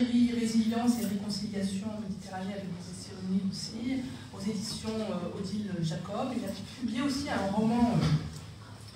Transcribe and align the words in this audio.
Résilience 0.00 0.92
et 1.02 1.06
réconciliation 1.06 1.88
méditerranée 2.00 2.52
avec 2.52 2.66
les 2.66 3.50
aussi, 3.50 4.04
aux 4.32 4.40
éditions 4.40 4.90
euh, 4.90 5.36
Odile 5.36 5.72
Jacob. 5.82 6.28
Il 6.36 6.44
a 6.44 6.48
publié 6.78 7.02
aussi 7.02 7.28
un 7.28 7.50
roman 7.50 7.96
euh, 8.00 8.06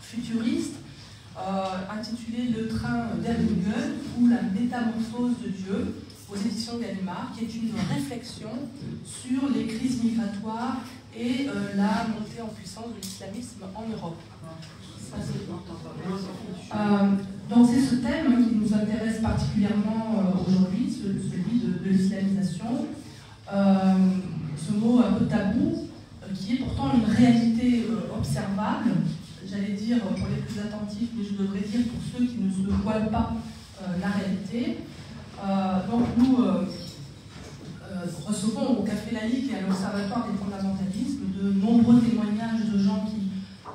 futuriste 0.00 0.76
euh, 1.36 1.64
intitulé 1.90 2.50
Le 2.56 2.68
train 2.68 3.16
d'Erlingen 3.20 3.98
ou 4.16 4.28
La 4.28 4.42
métamorphose 4.42 5.32
de 5.44 5.48
Dieu 5.48 6.04
aux 6.30 6.36
éditions 6.36 6.78
Gallimard, 6.78 7.32
qui 7.36 7.46
est 7.46 7.54
une 7.56 7.72
réflexion 7.92 8.50
sur 9.04 9.48
les 9.52 9.66
crises 9.66 10.04
migratoires 10.04 10.82
et 11.16 11.48
la 11.74 12.06
montée 12.06 12.40
en 12.40 12.46
puissance 12.46 12.94
de 12.94 13.00
l'islamisme 13.02 13.64
en 13.74 13.88
Europe. 13.88 14.20
C'est 17.66 17.80
ce 17.80 17.96
thème 17.96 18.48
qui 18.48 18.56
nous 18.56 18.74
intéresse 18.74 19.20
particulièrement 19.20 20.22
aujourd'hui, 20.46 20.90
celui 20.90 21.60
de, 21.60 21.90
l'islamisation. 21.90 22.86
ce 23.48 24.72
mot 24.72 25.00
un 25.00 25.12
peu 25.12 25.26
tabou, 25.26 25.88
qui 26.34 26.54
est 26.54 26.56
pourtant 26.56 26.92
une 26.94 27.12
réalité 27.12 27.86
observable 28.16 28.92
j'allais 29.52 29.72
dire 29.72 30.00
pour 30.00 30.28
les 30.28 30.42
plus 30.42 30.60
attentifs, 30.60 31.10
mais 31.16 31.24
je 31.24 31.34
devrais 31.42 31.60
dire 31.60 31.84
pour 31.88 32.00
ceux 32.12 32.26
qui 32.26 32.38
ne 32.38 32.50
se 32.50 32.70
voilent 32.82 33.10
pas 33.10 33.32
euh, 33.82 33.86
la 34.00 34.08
réalité. 34.08 34.78
Euh, 35.44 35.90
donc 35.90 36.06
nous 36.16 36.42
euh, 36.42 36.64
recevons 38.26 38.78
au 38.78 38.82
Café 38.82 39.14
Laïque 39.14 39.50
et 39.50 39.56
à 39.56 39.60
l'Observatoire 39.66 40.26
des 40.30 40.38
fondamentalismes 40.38 41.26
de 41.36 41.52
nombreux 41.52 42.00
témoignages 42.00 42.64
de 42.72 42.78
gens 42.78 43.04
qui, 43.04 43.28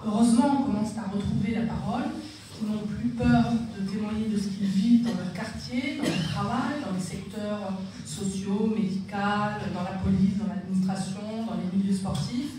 heureusement, 0.06 0.64
commencent 0.64 0.98
à 0.98 1.12
retrouver 1.14 1.54
la 1.54 1.68
parole, 1.68 2.10
qui 2.58 2.66
n'ont 2.66 2.88
plus 2.88 3.10
peur 3.10 3.54
témoigner 3.92 4.28
de 4.28 4.38
ce 4.38 4.48
qu'ils 4.50 4.68
vivent 4.68 5.04
dans 5.04 5.18
leur 5.18 5.34
quartier, 5.34 5.98
dans 5.98 6.04
leur 6.04 6.24
travail, 6.30 6.84
dans 6.86 6.96
les 6.96 7.04
secteurs 7.04 7.74
sociaux, 8.06 8.74
médicaux, 8.76 9.66
dans 9.74 9.84
la 9.84 9.98
police, 10.04 10.38
dans 10.38 10.48
l'administration, 10.48 11.46
dans 11.48 11.56
les 11.56 11.78
milieux 11.78 11.96
sportifs 11.96 12.58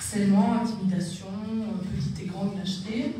harcèlement, 0.00 0.54
intimidation, 0.62 1.26
petite 1.94 2.22
et 2.22 2.26
grande 2.26 2.56
lâcheté. 2.56 3.16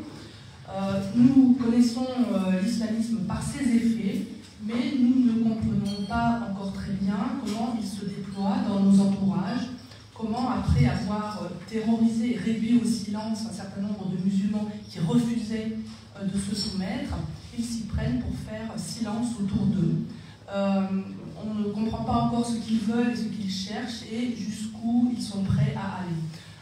Euh, 0.69 1.01
nous 1.15 1.53
connaissons 1.61 2.07
euh, 2.33 2.61
l'islamisme 2.61 3.19
par 3.27 3.41
ses 3.41 3.63
effets, 3.63 4.25
mais 4.65 4.95
nous 4.99 5.31
ne 5.31 5.43
comprenons 5.43 6.05
pas 6.07 6.49
encore 6.49 6.73
très 6.73 6.93
bien 6.93 7.17
comment 7.43 7.77
il 7.79 7.87
se 7.87 8.05
déploie 8.05 8.57
dans 8.67 8.79
nos 8.81 8.99
entourages, 8.99 9.67
comment 10.13 10.49
après 10.49 10.85
avoir 10.85 11.43
euh, 11.43 11.47
terrorisé 11.69 12.35
et 12.35 12.37
réduit 12.37 12.81
au 12.83 12.85
silence 12.85 13.39
un 13.49 13.53
certain 13.53 13.81
nombre 13.81 14.09
de 14.09 14.23
musulmans 14.23 14.67
qui 14.89 14.99
refusaient 14.99 15.77
de 16.23 16.37
se 16.37 16.55
soumettre, 16.55 17.15
ils 17.57 17.63
s'y 17.63 17.83
prennent 17.83 18.19
pour 18.21 18.33
faire 18.49 18.71
silence 18.77 19.27
autour 19.39 19.65
d'eux. 19.67 20.05
on 20.53 21.53
ne 21.53 21.71
comprend 21.71 22.03
pas 22.03 22.13
encore 22.23 22.45
ce 22.45 22.57
qu'ils 22.57 22.79
veulent 22.79 23.11
et 23.11 23.15
ce 23.15 23.23
qu'ils 23.23 23.51
cherchent 23.51 24.03
et 24.11 24.35
jusqu'où 24.35 25.11
ils 25.15 25.21
sont 25.21 25.43
prêts 25.43 25.75
à 25.75 26.01
aller. 26.01 26.21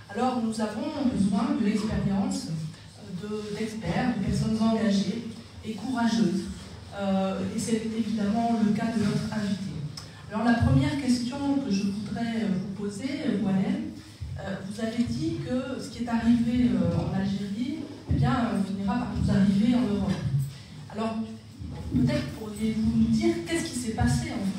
Alors 0.09 0.41
nous 0.43 0.59
avons 0.59 1.05
besoin 1.13 1.55
de 1.59 1.65
l'expérience 1.65 2.47
d'experts, 3.57 4.15
de, 4.17 4.25
personnes 4.25 4.57
engagées 4.59 5.27
et 5.65 5.73
courageuses. 5.73 6.45
Euh, 6.95 7.39
et 7.55 7.59
c'est 7.59 7.85
évidemment 7.85 8.59
le 8.65 8.71
cas 8.71 8.87
de 8.87 9.03
notre 9.03 9.31
invité. 9.31 9.71
Alors 10.31 10.45
la 10.45 10.53
première 10.53 10.99
question 11.01 11.37
que 11.65 11.71
je 11.71 11.83
voudrais 11.83 12.47
vous 12.47 12.83
poser, 12.83 13.39
Walem, 13.43 13.91
euh, 14.39 14.55
vous 14.67 14.81
avez 14.81 15.03
dit 15.03 15.37
que 15.45 15.81
ce 15.81 15.89
qui 15.89 16.03
est 16.03 16.07
arrivé 16.09 16.71
euh, 16.71 16.97
en 16.97 17.13
Algérie 17.13 17.79
eh 18.11 18.15
bien, 18.15 18.51
par 18.89 19.07
nous 19.15 19.29
arriver 19.29 19.75
en 19.75 19.81
Europe. 19.81 20.11
Alors 20.91 21.15
peut-être 21.93 22.27
pourriez-vous 22.39 22.91
nous 22.97 23.15
dire 23.15 23.35
qu'est-ce 23.45 23.65
qui 23.65 23.79
s'est 23.79 23.91
passé 23.91 24.29
en, 24.31 24.49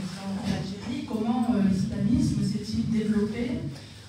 Algérie, 0.46 1.04
comment 1.06 1.48
l'islamisme 1.68 2.42
s'est-il 2.44 2.90
développé? 2.90 3.58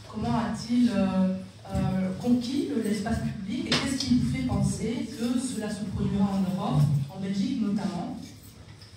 Comment 0.08 0.38
a-t-il 0.38 0.90
euh, 0.90 1.36
euh, 1.74 2.10
conquis 2.22 2.70
l'espace 2.84 3.20
public? 3.20 3.68
Et 3.68 3.70
qu'est-ce 3.70 3.98
qui 3.98 4.20
vous 4.20 4.32
fait 4.32 4.44
penser 4.44 5.10
que 5.10 5.40
cela 5.40 5.70
se 5.70 5.84
produira 5.86 6.26
en 6.26 6.56
Europe, 6.56 6.82
en 7.10 7.20
Belgique 7.20 7.62
notamment? 7.62 8.18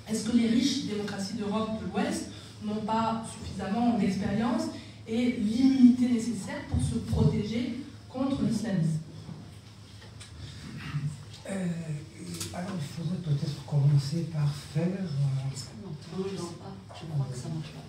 Est-ce 0.08 0.28
que 0.28 0.36
les 0.36 0.48
riches 0.48 0.84
démocraties 0.86 1.34
d'Europe 1.34 1.70
de 1.80 1.90
l'Ouest 1.90 2.30
n'ont 2.62 2.84
pas 2.84 3.24
suffisamment 3.32 3.98
d'expérience 3.98 4.64
et 5.08 5.36
l'immunité 5.40 6.08
nécessaire 6.08 6.62
pour 6.68 6.80
se 6.82 6.96
protéger 7.10 7.80
contre 8.10 8.42
l'islamisme? 8.42 9.03
Euh, 11.46 11.66
alors, 12.54 12.70
il 12.80 12.86
faudrait 12.86 13.18
peut-être 13.18 13.64
commencer 13.66 14.28
par 14.32 14.48
faire. 14.54 14.86
Est-ce 15.52 15.64
qu'on 15.66 15.88
entend 15.90 16.28
Je 16.30 16.36
crois 16.36 17.26
que 17.30 17.36
ça 17.36 17.48
marche 17.48 17.72
pas. 17.72 17.84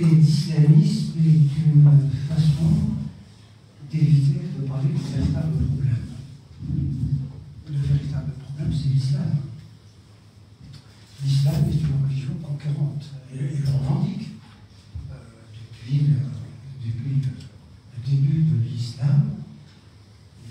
parler 0.00 0.16
d'islamisme 0.16 1.18
est 1.18 1.50
une 1.72 2.10
façon 2.28 2.70
d'éviter 3.90 4.40
de 4.58 4.66
parler 4.66 4.88
du 4.88 5.02
véritable 5.02 5.52
problème. 5.66 5.96
Le 7.68 7.76
véritable 7.76 8.32
problème, 8.42 8.72
c'est 8.72 8.88
l'islam. 8.88 9.36
L'islam 11.22 11.54
est 11.68 11.80
une 11.80 11.99
religion 12.30 12.48
conquérante. 12.48 13.04
Et, 13.34 13.38
le 13.38 13.66
revendique 13.66 14.28
euh, 15.10 15.14
depuis, 15.54 16.06
depuis 16.84 17.22
le 17.22 18.10
début 18.10 18.42
de 18.42 18.68
l'islam. 18.68 19.30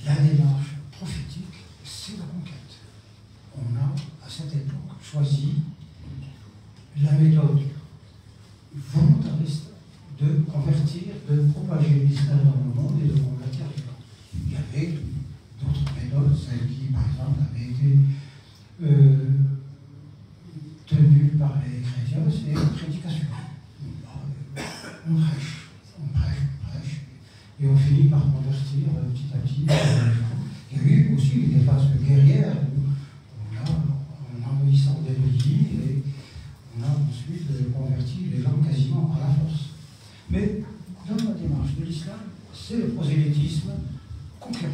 La 0.05 0.15
démarche 0.15 0.75
prophétique, 0.91 1.65
c'est 1.83 2.17
la 2.17 2.23
conquête 2.23 2.59
on 3.57 3.75
a, 3.75 4.25
à 4.25 4.29
cette 4.29 4.53
époque, 4.53 4.97
choisi 5.01 5.55
la 7.01 7.11
méthode 7.13 7.59
volontariste 8.75 9.69
de 10.19 10.43
convertir, 10.51 11.13
de 11.29 11.51
propager 11.51 12.05
l'islam 12.05 12.39
dans 12.43 12.81
le 12.81 12.81
monde 12.81 12.99
et 13.03 13.07
de 13.07 13.19
convertir 13.19 13.65
les 13.75 13.81
gens. 13.81 13.99
Il 14.33 14.51
y 14.51 14.55
avait 14.55 14.97
d'autres 15.61 15.93
méthodes, 15.95 16.37
celles 16.37 16.67
qui, 16.67 16.91
par 16.91 17.03
exemple, 17.05 17.39
avaient 17.51 17.71
été 17.71 17.97
euh, 18.83 19.29
tenues 20.85 21.31
par 21.39 21.55
les 21.65 21.81
chrétiens, 21.81 22.23
c'est 22.29 22.53
la 22.53 22.78
On 22.89 22.97
prêche, 25.15 25.69
on 25.99 26.07
prêche, 26.07 26.41
on 26.57 26.67
prêche, 26.67 27.01
et 27.61 27.67
on 27.67 27.77
finit 27.77 28.09
par 28.09 28.21
convertir 28.21 28.89
petit 29.13 29.25
à 29.31 29.37
petit 29.37 29.65
gens. 29.67 29.73
Il 30.71 30.77
y 30.77 30.79
a 30.79 30.83
eu 30.83 31.15
aussi 31.15 31.37
des 31.47 31.59
phases 31.59 31.85
guerrières 32.01 32.55
envahissant 34.43 35.01
des 35.07 35.13
pays 35.13 35.67
et 35.77 36.03
on 36.77 36.83
a 36.83 36.87
ensuite 36.87 37.71
converti 37.71 38.17
les 38.31 38.41
gens 38.41 38.57
quasiment 38.57 39.15
à 39.15 39.19
la 39.19 39.33
force. 39.35 39.69
Mais 40.31 40.63
dans 41.07 41.15
la 41.15 41.35
démarche 41.35 41.75
de 41.79 41.85
l'islam, 41.85 42.19
c'est 42.53 42.77
le 42.77 42.87
prosélytisme 42.89 43.71
conquérant. 44.39 44.73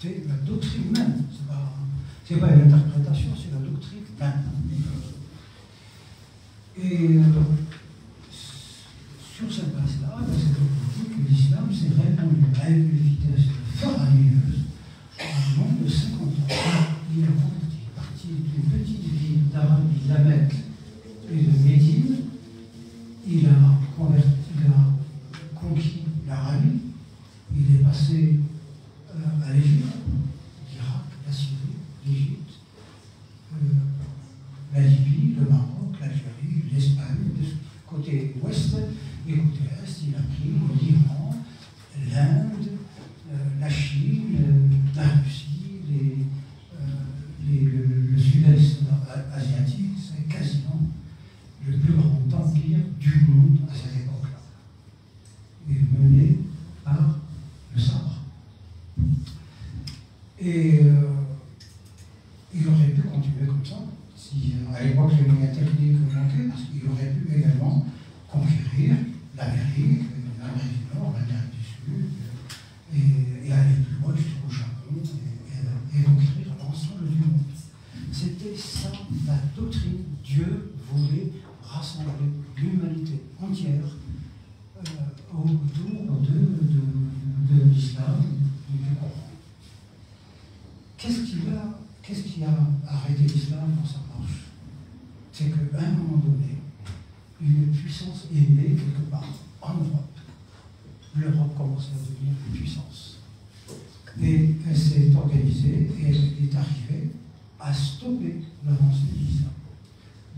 C'est 0.00 0.24
la 0.26 0.36
doctrine 0.36 0.90
même. 0.90 1.24
Ce 1.30 2.34
n'est 2.34 2.40
pas, 2.40 2.48
une 2.48 2.62
interprétation, 2.62 3.30
c'est 3.36 3.52
la 3.52 3.58
doctrine 3.58 4.04
même. 4.18 4.42
Et 6.78 7.18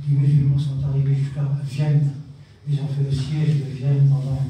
Les 0.06 0.16
musulmans 0.16 0.58
sont 0.58 0.86
arrivés 0.86 1.14
jusqu'à 1.14 1.42
Vienne. 1.64 2.10
Ils 2.68 2.80
ont 2.80 2.88
fait 2.88 3.04
le 3.04 3.12
siège 3.12 3.60
de 3.60 3.76
Vienne 3.76 4.08
pendant 4.08 4.42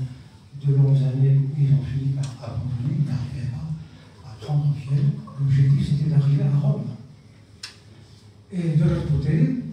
de 0.64 0.74
longues 0.74 0.96
années. 0.96 1.40
Ils 1.58 1.74
ont 1.74 1.84
fini 1.84 2.12
par 2.12 2.24
abandonner. 2.42 2.98
Ils 2.98 3.06
n'arrivaient 3.06 3.52
pas 3.52 4.28
à 4.28 4.44
prendre 4.44 4.74
Vienne. 4.74 5.10
L'objectif, 5.38 5.90
c'était 5.90 6.10
d'arriver 6.10 6.42
à 6.42 6.58
Rome. 6.58 6.84
Et 8.52 8.76
de 8.76 8.84
l'autre 8.84 9.10
côté, 9.10 9.63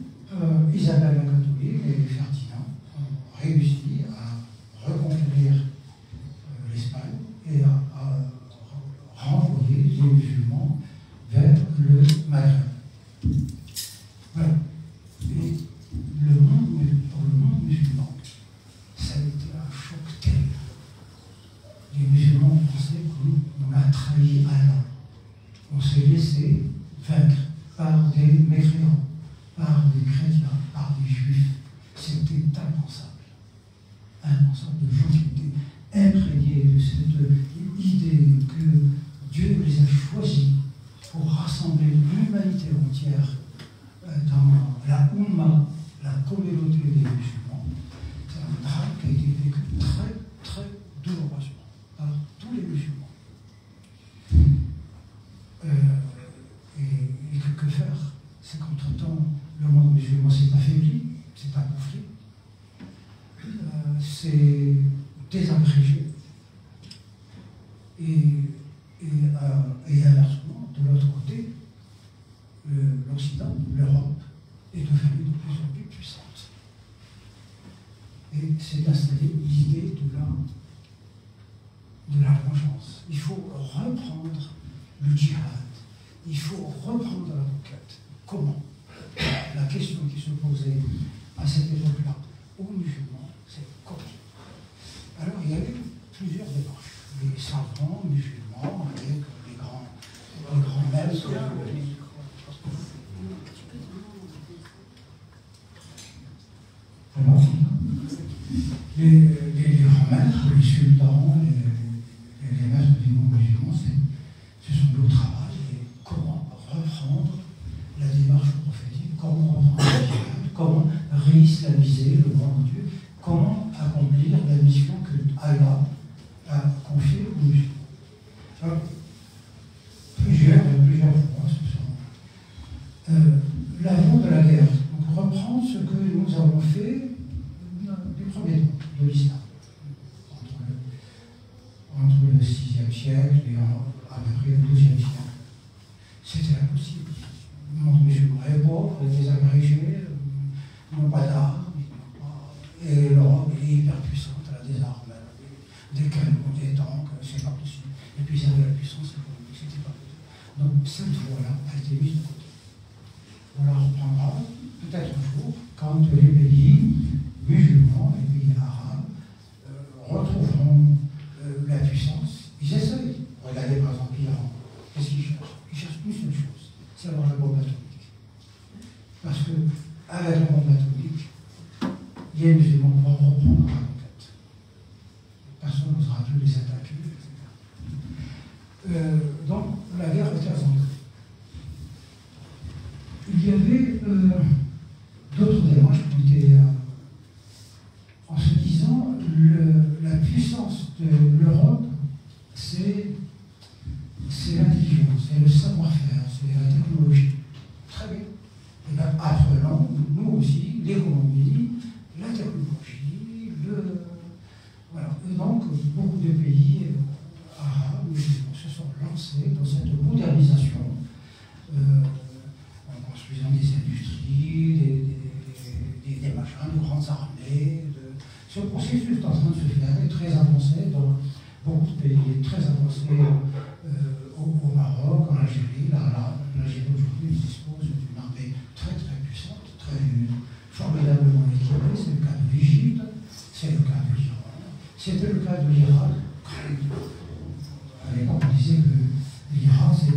Donc 160.57 160.71
cette 160.85 161.07
voie-là, 161.07 161.55
elle 161.73 161.97
limite 161.97 162.25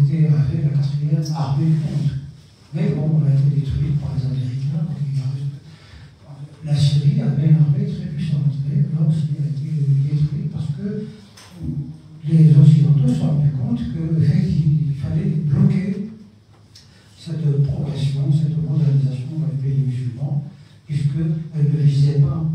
C'était 0.04 0.28
la 0.28 0.28
quatrième 0.28 1.34
armée 1.34 1.73
contre. 1.80 2.14
Mais 2.75 2.90
bon, 2.90 3.20
on 3.20 3.26
a 3.26 3.32
été 3.32 3.61
détruite 3.61 4.00
par 4.00 4.11
les 4.16 4.26
Américains, 4.26 4.84
la 6.64 6.75
Syrie 6.75 7.20
avait 7.20 7.49
une 7.49 7.56
armée 7.56 7.87
très 7.87 8.06
puissante, 8.08 8.52
mais 8.68 8.82
là 8.82 9.00
a 9.00 9.11
été 9.11 9.70
détruite 10.08 10.50
parce 10.50 10.66
que 10.76 11.06
les 12.26 12.56
Occidentaux 12.56 13.08
se 13.08 13.14
sont 13.14 13.26
rendus 13.28 13.52
compte 13.52 13.78
qu'il 13.78 14.94
fallait 14.96 15.30
bloquer 15.44 16.11
cette 17.18 17.62
progression, 17.62 18.32
cette 18.32 18.62
modernisation 18.62 19.38
dans 19.38 19.46
les 19.46 19.62
pays 19.62 19.84
musulmans, 19.87 20.44
puisqu'elle 20.87 21.73
ne 21.73 21.82
visait 21.82 22.20
pas 22.20 22.50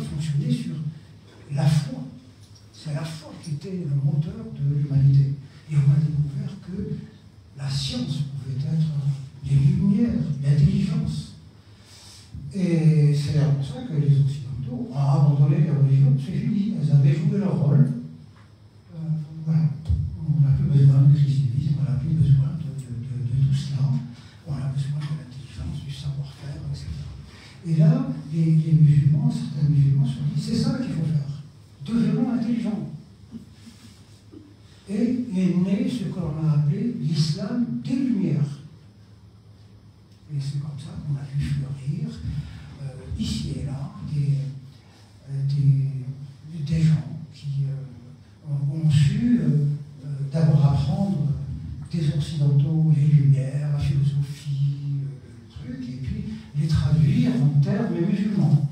jusque-là 0.00 0.08
fonctionnaient 0.08 0.52
sur 0.52 0.74
la 1.54 1.66
foi. 1.66 2.00
C'est 2.72 2.94
la 2.94 3.04
foi 3.04 3.32
qui 3.42 3.52
était 3.52 3.84
le 3.84 3.94
moteur 3.94 4.46
de 4.54 4.74
l'humanité. 4.74 5.34
Et 5.70 5.74
on 5.76 5.90
a 5.90 5.98
découvert 5.98 6.56
que 6.66 6.96
la 7.56 7.68
science 7.68 8.24
pouvait 8.32 8.56
être 8.56 8.90
les 9.44 9.56
lumières, 9.56 10.24
l'intelligence. 10.42 11.34
Et 12.52 13.14
c'est 13.14 13.38
pour 13.38 13.64
ça 13.64 13.82
que 13.88 13.94
les 13.94 14.20
Occidentaux 14.20 14.88
ont 14.90 14.96
abandonné 14.96 15.58
les 15.58 15.70
religions, 15.70 16.16
c'est 16.18 16.32
fini, 16.32 16.74
elles 16.80 16.90
avaient 16.90 17.14
joué 17.14 17.38
leur 17.38 17.56
rôle. 17.56 17.92
Euh, 18.94 18.98
voilà, 19.44 19.62
on 20.18 20.40
n'a 20.40 20.52
plus 20.56 20.78
besoin 20.78 21.02
de 21.02 21.14
christianisme, 21.14 21.76
on 21.80 21.90
n'a 21.90 21.98
plus 21.98 22.14
besoin 22.14 22.58
de, 22.58 22.82
tout 22.82 23.54
cela, 23.54 23.86
on 24.48 24.52
a 24.52 24.66
besoin 24.74 24.98
de 24.98 25.14
l'intelligence, 25.20 25.84
du 25.86 25.92
savoir-faire, 25.92 26.58
etc. 26.72 26.86
Et 27.66 27.76
là, 27.76 28.08
les, 28.32 28.44
les 28.56 28.72
musulmans, 28.72 29.30
certains 29.30 29.68
musulmans 29.68 30.06
se 30.06 30.18
disent, 30.26 30.29
c'est 30.40 30.56
ça 30.56 30.78
qu'il 30.78 30.94
faut 30.94 31.04
faire, 31.04 31.42
devenons 31.84 32.32
intelligents. 32.32 32.88
Et 34.88 35.24
est 35.36 35.54
né 35.56 35.88
ce 35.88 36.04
qu'on 36.04 36.44
a 36.44 36.54
appelé 36.54 36.96
l'islam 36.98 37.66
des 37.84 37.94
Lumières. 37.94 38.58
Et 40.32 40.40
c'est 40.40 40.60
comme 40.60 40.78
ça 40.78 40.90
qu'on 41.06 41.14
a 41.14 41.24
vu 41.36 41.44
fleurir, 41.44 42.08
euh, 42.82 42.86
ici 43.18 43.52
et 43.60 43.66
là, 43.66 43.92
des, 44.12 44.34
euh, 45.28 45.42
des, 46.66 46.82
gens 46.82 47.18
qui 47.34 47.64
euh, 47.68 48.52
ont, 48.74 48.90
su 48.90 49.40
d'abord 50.32 50.64
apprendre 50.66 51.28
des 51.92 52.08
Occidentaux 52.14 52.92
les 52.96 53.06
Lumières, 53.06 53.72
la 53.72 53.78
philosophie, 53.78 55.02
le 55.02 55.74
truc, 55.74 55.88
et 55.88 55.96
puis 55.96 56.24
les 56.60 56.68
traduire 56.68 57.32
en 57.42 57.60
termes 57.60 57.94
musulmans. 57.94 58.70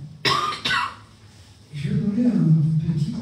Je 1.74 1.90
vais 1.90 2.00
donner 2.00 2.26
un 2.26 2.92
petit. 2.92 3.14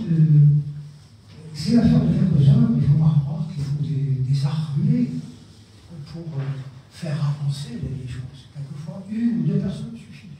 c'est 1.54 1.76
l'affaire 1.76 2.00
de 2.00 2.12
quelques-uns, 2.12 2.68
mais 2.70 2.82
il 2.82 2.82
ne 2.82 2.86
faut 2.86 3.04
pas 3.04 3.14
croire 3.20 3.48
qu'il 3.54 3.62
faut 3.62 3.82
des, 3.82 4.22
des 4.28 4.44
armées 4.44 5.10
pour 6.12 6.24
faire 6.90 7.34
avancer 7.38 7.74
les 7.82 8.08
choses. 8.08 8.48
Quelquefois, 8.54 9.02
une 9.10 9.40
ou 9.40 9.46
deux 9.46 9.58
personnes 9.58 9.92
suffisent. 9.94 10.30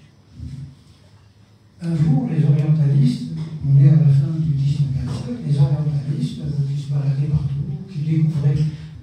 Un 1.82 1.94
jour, 1.94 2.28
les 2.30 2.42
orientalistes, 2.42 3.32
on 3.68 3.84
est 3.84 3.88
à 3.90 3.96
la 3.96 4.08
fin 4.08 4.32
du 4.38 4.52
XIXe 4.54 4.78
siècle, 4.78 5.36
les 5.46 5.58
orientalistes 5.58 6.40
qui 6.68 6.82
se 6.82 6.88
baladaient 6.90 7.26
partout, 7.26 7.92
qui 7.92 7.98
découvraient 7.98 8.56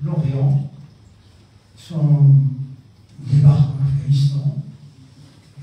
l'Orient, 0.03 0.71
sont 1.77 2.35
débarquent 3.31 3.75
en 3.79 3.85
Afghanistan, 3.85 4.57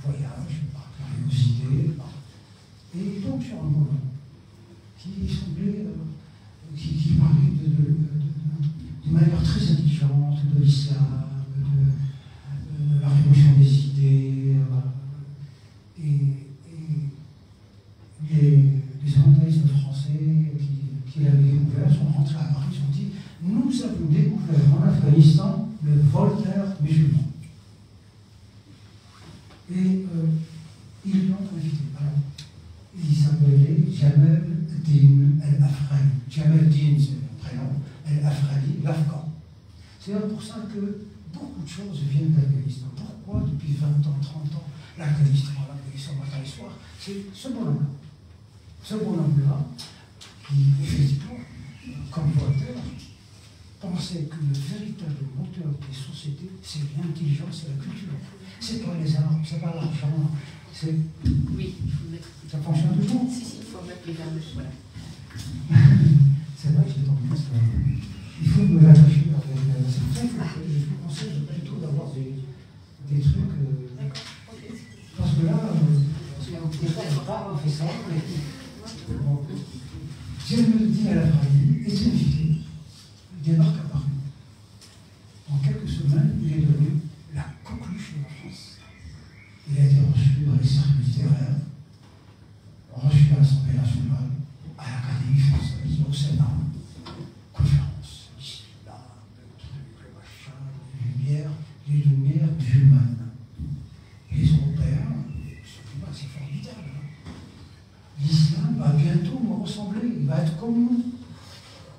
voyage, 0.05 0.63
par 0.73 0.89
curiosité, 0.97 1.91
et 2.95 2.99
ils 3.17 3.23
tombent 3.23 3.43
sur 3.43 3.59
un 3.59 3.63
moment 3.63 3.87
qui 4.99 5.29
semblait, 5.29 5.87
euh, 5.87 6.77
qui, 6.77 6.89
qui, 6.89 7.11
parlait 7.15 7.53
de, 7.63 7.69
de, 7.69 7.97
de 9.07 9.13
manière 9.13 9.43
très 9.43 9.73
intelligente 9.73 10.39
de 10.55 10.63
l'islam, 10.63 11.07
la 13.01 13.09
révolution 13.09 13.53
des 13.59 13.87
idées. 13.87 14.57
Euh, 14.57 16.03
et, 16.03 16.41
les, 18.33 18.51
les 19.05 19.19
orientalistes 19.19 19.67
français 19.69 20.53
qui, 20.59 21.11
qui 21.11 21.25
l'avaient 21.25 21.43
découvert 21.43 21.91
sont 21.91 22.05
rentrés 22.17 22.37
à 22.37 22.53
Paris, 22.53 22.69
ils 22.73 22.79
ont 22.79 22.93
dit 22.93 23.09
Nous 23.71 23.83
avons 23.85 24.07
découvert 24.11 24.59
en 24.75 24.89
Afghanistan 24.89 25.69
le 25.85 26.03
Voltaire 26.11 26.75
musulman. 26.83 27.23
Et 29.71 29.75
euh, 29.77 30.27
ils 31.07 31.29
l'ont 31.29 31.37
invité. 31.57 31.85
Alors, 31.97 32.19
il 32.99 33.17
s'appelait 33.17 33.79
Jamel 33.93 34.43
Din 34.85 35.39
El-Afrani. 35.41 36.11
Jamel 36.29 36.69
Din, 36.69 36.97
c'est 36.99 37.13
le 37.13 37.39
prénom, 37.41 37.71
El-Afrani, 38.05 38.83
l'Afghan. 38.83 39.29
C'est 40.01 40.29
pour 40.29 40.43
ça 40.43 40.67
que 40.75 41.07
beaucoup 41.33 41.63
de 41.63 41.69
choses 41.69 42.01
viennent 42.11 42.33
d'Afghanistan. 42.33 42.89
Pourquoi 42.97 43.49
depuis 43.49 43.75
20 43.75 43.87
ans, 43.87 44.19
30 44.21 44.35
ans, 44.57 44.65
l'Afghanistan, 44.99 45.53
l'Afghanistan, 45.69 46.15
soir 46.45 46.73
C'est 46.99 47.27
ce 47.33 47.49
bonhomme-là. 47.51 47.87
Ce 48.83 48.95
bonhomme-là, 48.95 49.65
qui, 50.49 50.57
effectivement, 50.83 51.39
comme 52.11 52.33
Voltaire, 52.33 52.75
pensait 53.81 54.29
que 54.29 54.37
le 54.37 54.53
véritable 54.53 55.25
moteur 55.37 55.73
des 55.81 55.97
sociétés, 55.97 56.51
c'est 56.63 56.81
l'intelligence 56.97 57.65
et 57.65 57.71
la 57.73 57.83
culture. 57.83 58.13
C'est 58.61 58.85
pas 58.85 58.93
les 59.03 59.17
armes, 59.17 59.43
c'est 59.45 59.61
pas 59.61 59.75
l'argent, 59.75 60.31
c'est. 60.73 60.95
Oui, 61.57 61.77
il 61.85 61.91
faut 61.91 62.11
mettre. 62.11 62.29
Ça 62.51 62.59
fonctionne 62.59 62.99
toujours 63.01 63.27
Si, 63.31 63.45
si, 63.45 63.57
il 63.61 63.67
faut 63.67 63.83
mettre 63.87 64.07
les 64.07 64.13
verbes, 64.13 64.39
voilà. 64.55 64.71
c'est 66.57 66.73
vrai 66.75 66.85
que 66.85 66.91
j'ai 66.91 67.07
tendance 67.07 67.47
à. 67.55 67.59
Il 68.43 68.49
faut 68.49 68.63
me 68.63 68.81
l'attacher 68.81 69.33
avec. 69.33 69.51
C'est 69.89 70.29
pour 70.29 70.39
ça 70.39 70.55
que 70.55 70.61
je 70.69 70.85
vous 70.85 71.07
conseille 71.07 71.41
plutôt 71.49 71.77
d'avoir 71.77 72.13
des, 72.13 72.35
des 73.09 73.23
trucs. 73.23 73.37
Euh, 73.37 74.09
parce 75.17 75.35
que 75.35 75.47
là, 75.47 75.57
des 76.81 76.87
fois, 76.89 77.53
on 77.53 77.57
fait 77.57 77.71
ça. 77.71 77.85
Bon. 79.09 79.45
me 80.51 80.87
dit 80.87 81.09
à 81.09 81.15
la 81.15 81.27
famille, 81.27 81.85
est 81.87 81.93
invité, 81.93 82.60
il 83.43 83.53
débarque 83.53 83.79
à 83.79 83.89
Paris. 83.89 84.05
En 85.51 85.59
quelques 85.59 85.89
semaines, 85.89 86.39
il 86.43 86.53
est 86.53 86.61
devenu 86.61 87.01
la 87.35 87.45
coqueluche 87.65 88.15
de 88.15 88.23
la 88.23 88.29
France. 88.29 88.79
Il 89.71 89.79
a 89.79 89.85
été 89.87 89.97
reçu 90.13 90.45
dans 90.47 90.57
les 90.57 90.67
cercles 90.67 91.03
littéraires, 91.05 91.57
reçu 92.93 93.33
à 93.33 93.39
l'Assemblée 93.39 93.75
nationale, 93.75 94.31
à 94.79 94.85
l'Académie 94.85 95.41
française, 95.41 95.99
au 96.09 96.13
Sénat, 96.13 96.51
conférence, 97.53 98.31
l'islam, 98.39 98.97
le 99.37 99.59
truc, 99.59 99.89
le 100.03 100.09
machin, 100.19 100.59
les 100.99 101.33
lumières, 101.33 101.51
les 101.89 101.97
lumières 101.99 102.49
humaines. 102.75 103.17
Les 104.33 104.47
Européens, 104.47 105.25
c'est 106.13 106.27
formidable. 106.27 106.91
Hein. 106.95 107.31
L'islam 108.21 108.77
va 108.79 108.93
bientôt 108.93 109.41
nous 109.43 109.63
ressembler, 109.63 110.09
il 110.21 110.27
va 110.27 110.39
être 110.39 110.57
comme 110.59 110.75
nous. 110.75 111.05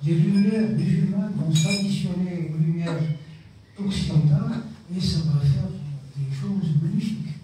Les 0.04 0.16
lumières 0.16 0.72
musulmanes 0.72 1.31
traditionnelle 1.82 2.52
lumière 2.64 2.94
occidentale, 3.84 4.62
et 4.96 5.02
ça 5.02 5.20
va 5.20 5.40
faire 5.40 5.70
des 6.16 6.36
choses 6.36 6.76
magnifiques. 6.82 7.40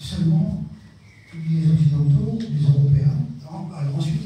Seulement, 0.00 0.64
les 1.34 1.70
Occidentaux, 1.70 2.38
les 2.40 2.66
Européens, 2.66 3.18
hein, 3.44 3.66
bah, 3.70 3.78
alors 3.80 3.96
ensuite, 3.96 4.22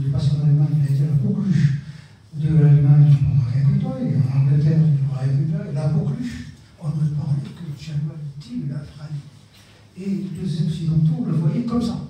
il 0.00 0.10
passe 0.10 0.32
en 0.32 0.46
Allemagne, 0.46 0.66
il 0.82 0.92
a 0.92 0.96
été 0.96 1.04
la 1.04 1.16
coqueluche 1.16 1.82
de 2.34 2.48
l'Allemagne 2.48 3.16
pendant 3.22 3.52
quelques 3.52 3.80
et 4.02 4.16
en 4.16 4.40
Angleterre, 4.40 4.80
il 4.82 5.74
la 5.74 5.88
coqueluche, 5.90 6.54
on 6.82 6.88
ne 6.88 6.92
parlait 6.92 7.40
que 7.42 8.66
de 8.66 8.72
la 8.72 8.82
Et 9.96 10.26
les 10.42 10.66
Occidentaux 10.66 11.24
le 11.24 11.32
voyaient 11.34 11.64
comme 11.64 11.82
ça. 11.82 12.03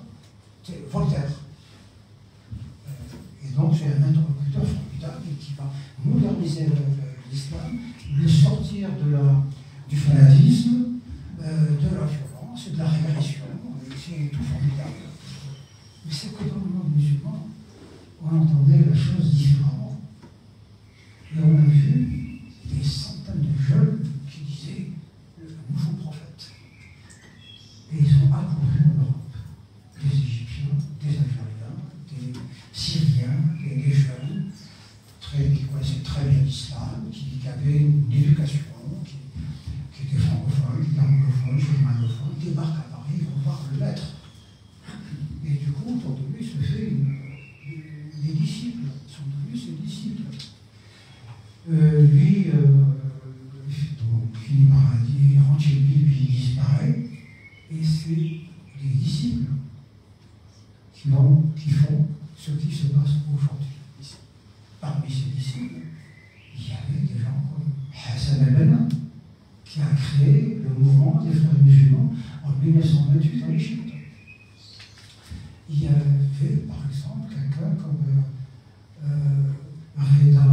Il 75.77 75.83
y 75.83 75.87
avait 75.87 76.55
par 76.67 76.77
exemple 76.89 77.27
quelqu'un 77.27 77.75
comme 77.75 77.99
euh, 78.07 79.03
euh, 79.03 79.51
Reda. 79.97 80.45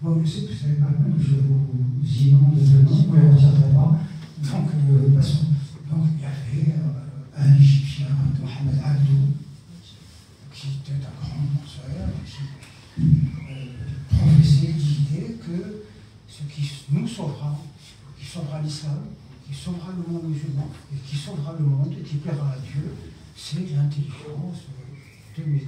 Bon, 0.00 0.22
je 0.24 0.30
sais 0.30 0.46
que 0.46 0.52
c'est 0.58 0.80
pas 0.80 0.86
mal, 0.86 1.12
je 1.18 1.34
vous 1.34 2.28
inonde 2.28 2.54
de 2.54 2.78
noms, 2.82 3.12
mais 3.12 3.20
on 3.28 3.32
ne 3.34 3.74
pas. 3.74 3.98
Donc, 4.38 4.70
euh, 4.90 5.14
passons. 5.14 5.48
c'est 23.40 23.70
l'intelligence 23.72 24.66
de 25.38 25.44
mes 25.44 25.62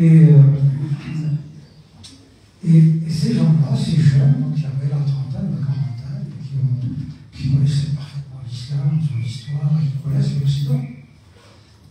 euh, 0.00 0.42
Et, 2.66 2.68
et, 2.68 3.10
ces 3.10 3.34
gens-là, 3.34 3.76
ces 3.76 4.00
jeunes, 4.00 4.54
qui 4.56 4.64
avaient 4.64 4.88
la 4.88 5.04
trentaine, 5.04 5.50
la 5.50 5.66
quarantaine, 5.66 6.32
qui, 6.42 6.54
ont, 6.56 6.80
qui 7.30 7.50
connaissaient 7.52 7.88
parfaitement 7.94 8.40
l'islam, 8.48 8.98
son 8.98 9.20
histoire, 9.22 9.78
qui 9.78 10.02
connaissent 10.02 10.40
l'Occident, 10.40 10.82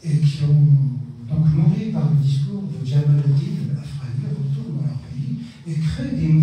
et 0.04 0.18
qui 0.18 0.44
ont 0.44 0.90
donc 1.30 1.54
nourri 1.54 1.92
par 1.92 2.10
le 2.10 2.16
discours 2.16 2.64
de 2.64 2.84
Jamal 2.86 3.18
al-Din, 3.24 3.76
la 3.76 3.84
frayeur, 3.84 4.32
retournent 4.32 4.78
dans 4.78 4.88
leur 4.88 4.98
pays 4.98 5.38
et 5.68 5.74
créent 5.76 6.16
des 6.18 6.43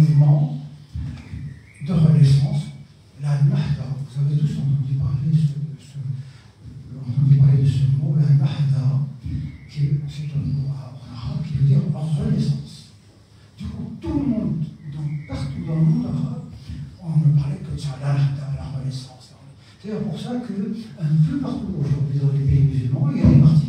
C'est 19.83 20.05
pour 20.05 20.21
ça 20.21 20.33
qu'un 20.33 20.63
euh, 20.63 21.09
peu 21.31 21.39
partout 21.39 21.73
aujourd'hui 21.81 22.21
dans 22.21 22.33
les 22.33 22.45
pays 22.45 22.65
musulmans, 22.65 23.09
il 23.15 23.23
y 23.23 23.25
a 23.25 23.31
des 23.31 23.41
partis 23.41 23.60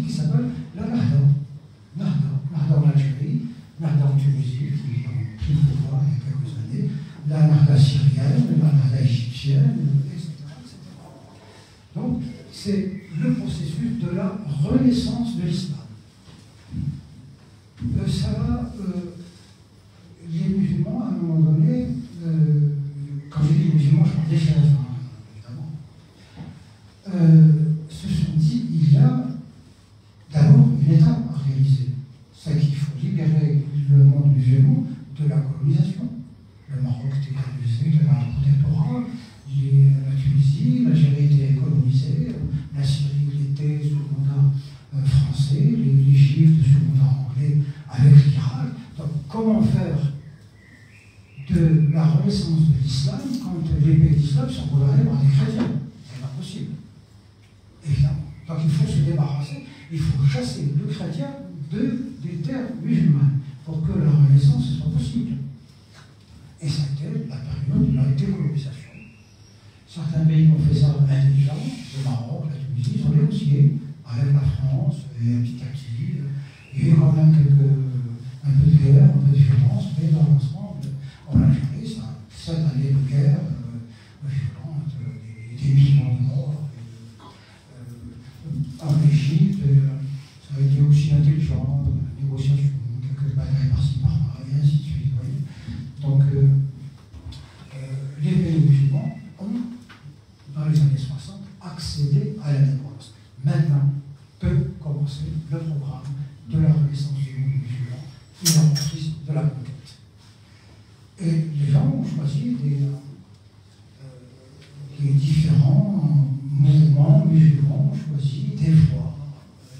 des 118.21 118.71
voies 118.71 119.13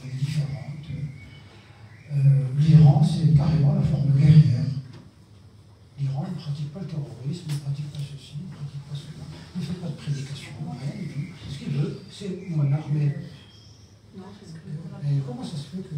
euh, 0.03 0.07
différentes. 0.19 0.89
Euh, 2.11 2.43
L'Iran, 2.57 3.03
c'est 3.03 3.35
carrément 3.37 3.75
la 3.75 3.81
forme 3.81 4.11
guerrière. 4.17 4.65
L'Iran 5.99 6.25
ne 6.29 6.35
pratique 6.41 6.73
pas 6.73 6.79
le 6.79 6.87
terrorisme, 6.87 7.45
ne 7.49 7.57
pratique 7.57 7.91
pas 7.91 7.99
ceci, 7.99 8.33
ne 8.41 8.49
pratique 8.53 8.81
pas 8.89 8.95
cela, 8.95 9.23
ne 9.55 9.61
fait 9.61 9.79
pas 9.79 9.87
de 9.87 9.93
prédication, 9.93 10.51
rien. 10.67 11.05
Ce 11.49 11.57
qu'il 11.59 11.73
veut, 11.73 12.01
c'est 12.11 12.49
mon 12.49 12.71
armée. 12.71 13.15
Mais 15.03 15.21
comment 15.25 15.43
ça 15.43 15.57
se 15.57 15.67
fait 15.75 15.83
que 15.83 15.95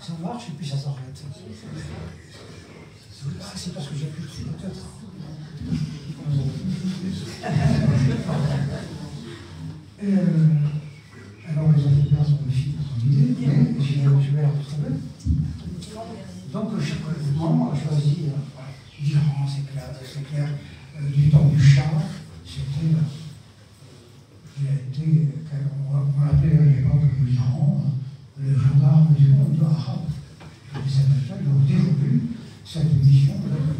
ça 0.00 0.12
marche 0.22 0.48
et 0.48 0.52
puis 0.52 0.66
ça 0.66 0.76
s'arrête? 0.76 1.24
Ah, 3.40 3.52
c'est 3.54 3.74
parce 3.74 3.88
que 3.88 3.96
j'appuie 3.96 4.22
dessus, 4.24 4.44
peut-être. 4.44 4.86
Euh, 10.02 10.59
secrétaire 20.04 20.48
euh, 20.96 21.08
du 21.14 21.30
temps 21.30 21.46
du 21.46 21.62
chat, 21.62 21.82
c'était. 22.44 22.96
il 24.60 24.66
a 24.66 24.72
été, 24.72 25.28
euh, 25.54 25.56
on, 25.90 26.24
l'appelait 26.24 26.58
à 26.58 26.64
l'époque 26.64 27.02
de 27.20 27.26
l'Iran, 27.26 27.84
euh, 28.40 28.50
le 28.50 28.58
gendarme 28.58 29.14
du 29.14 29.28
monde 29.28 29.58
arabe. 29.64 30.08
Les 30.74 31.04
Américains 31.04 31.50
ont 31.50 31.64
déroulé 31.66 32.20
cette 32.64 32.92
mission. 33.02 33.34
-là. 33.34 33.79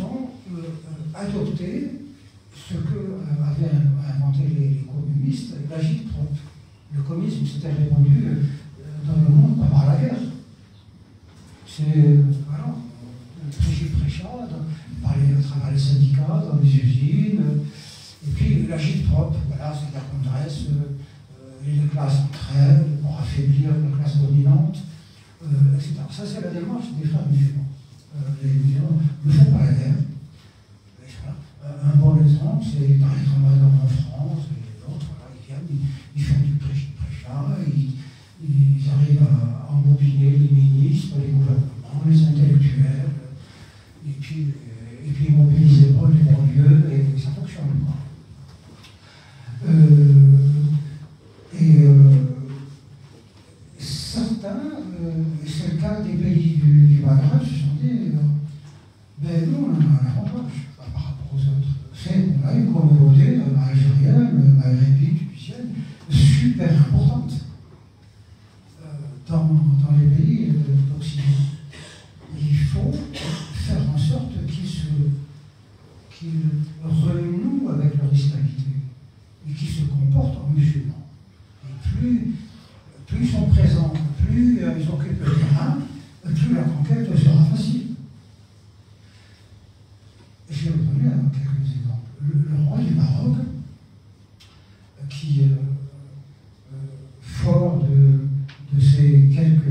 ils 0.00 0.56
euh, 0.56 0.62
euh, 1.16 1.88
ce 2.54 2.74
que 2.74 2.98
euh, 2.98 3.44
avaient 3.44 3.76
inventé 4.08 4.42
les, 4.58 4.84
communistes, 4.84 5.54
l'agite 5.70 6.10
propre. 6.10 6.40
Le 6.94 7.02
communisme 7.02 7.46
s'était 7.46 7.72
répandu 7.72 8.38
dans 9.06 9.22
le 9.22 9.34
monde 9.34 9.70
par 9.70 9.86
la 9.86 9.96
guerre. 9.96 10.18
C'est, 11.66 12.18
voilà, 12.48 12.74
prêcher, 13.58 13.86
prêcha, 13.86 14.24
par 15.02 15.16
les, 15.16 15.34
à 15.34 15.42
travers 15.42 15.70
les 15.72 15.78
syndicats, 15.78 16.44
dans 16.50 16.58
les 16.60 16.76
usines, 16.76 17.42
et 18.26 18.30
puis 18.34 18.66
l'agite 18.66 19.08
propre, 19.08 19.36
voilà, 19.48 19.72
c'est-à-dire 19.72 20.08
qu'on 20.10 20.30
dresse 20.30 20.66
les 21.64 21.88
classes 21.88 22.20
entre 22.24 22.50
elles 22.58 22.98
pour 23.00 23.18
affaiblir 23.20 23.70
la 23.70 23.96
classe 23.96 24.18
dominante, 24.18 24.78
etc. 25.74 25.94
Ça, 26.10 26.22
c'est 26.26 26.40
la 26.40 26.50
démarche 26.50 26.86
des 27.00 27.08
frères 27.08 27.26
musulmans 27.30 27.59
les 28.42 28.50
étudiants 28.50 28.98
ne 29.24 29.32
font 29.32 29.50
pas 29.52 29.64
la 29.64 29.72
guerre. 29.72 29.94
Un 31.82 31.96
bon 31.96 32.16
exemple, 32.18 32.64
c'est 32.64 32.98
par 32.98 33.12
exemple 33.12 33.46
en 33.82 33.88
France 33.88 34.44
et 34.50 34.80
d'autres, 34.80 35.06
ils 35.34 35.46
viennent, 35.46 35.86
ils 36.16 36.22
font 36.22 36.40
du 36.40 36.52
prêchat, 36.54 37.56
ils, 37.66 37.92
ils 38.42 38.90
arrivent 38.90 39.22
à 39.22 39.72
embobiner 39.72 40.30
les 40.30 40.50
ministres, 40.50 41.16
les 41.20 41.32
gouvernements, 41.32 42.02
les 42.06 42.24
intellectuels. 42.24 43.19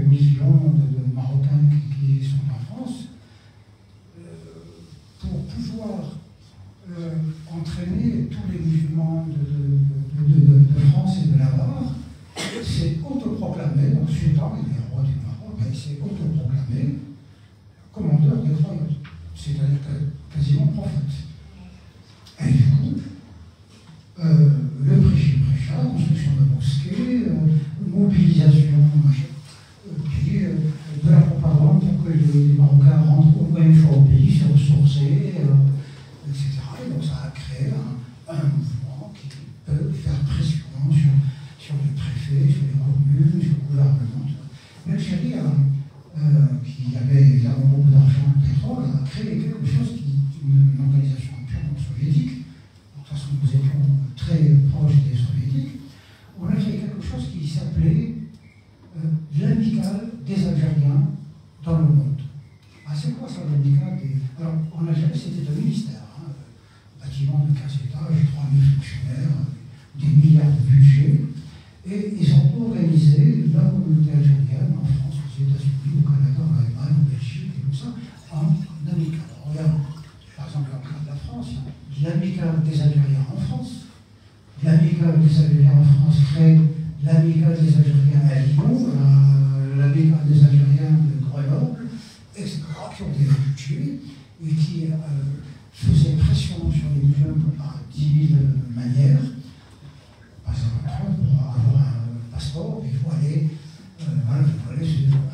millions 0.07 0.73
de, 0.75 1.13
Marocains 1.13 1.69
qui 1.99 2.23
sont 2.23 2.37
en 2.49 2.59
France, 2.75 3.07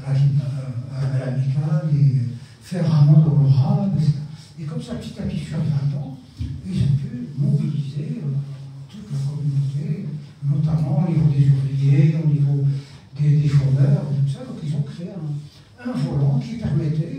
à, 0.06 0.12
à 0.12 1.26
l'amicale 1.26 1.90
et 1.94 2.22
faire 2.62 2.94
un 2.94 3.06
monde. 3.06 3.26
Et 4.58 4.64
comme 4.64 4.82
ça, 4.82 4.96
petit 4.96 5.20
à 5.20 5.24
petit, 5.24 5.40
sur 5.40 5.58
20 5.58 5.98
ans, 6.00 6.18
ils 6.40 6.84
ont 6.84 6.96
pu 6.96 7.28
mobiliser 7.38 8.22
euh, 8.24 8.32
toute 8.90 9.12
la 9.12 9.18
communauté, 9.20 10.06
notamment 10.44 11.06
au 11.06 11.12
niveau 11.12 11.28
des 11.30 11.50
ouvriers, 11.50 12.16
au 12.24 12.28
niveau 12.28 12.66
des, 13.20 13.38
des 13.38 13.50
tout 13.50 14.32
ça. 14.32 14.40
Donc 14.46 14.58
ils 14.64 14.74
ont 14.76 14.82
créé 14.84 15.10
un 15.84 15.92
volant 15.92 16.40
qui 16.40 16.56
permettait 16.56 17.15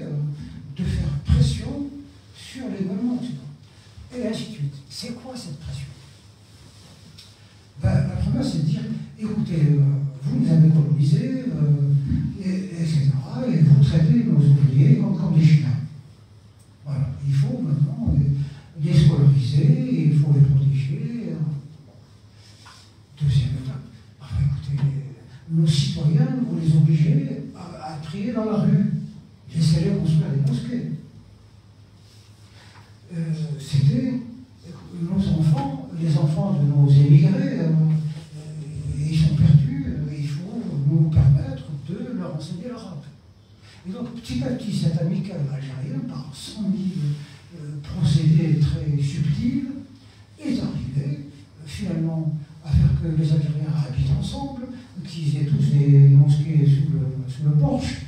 aient 55.37 55.45
tous 55.45 55.71
des 55.73 56.09
mosquées 56.09 56.67
sous 56.67 56.93
le, 56.93 57.51
le 57.51 57.57
porche, 57.57 58.03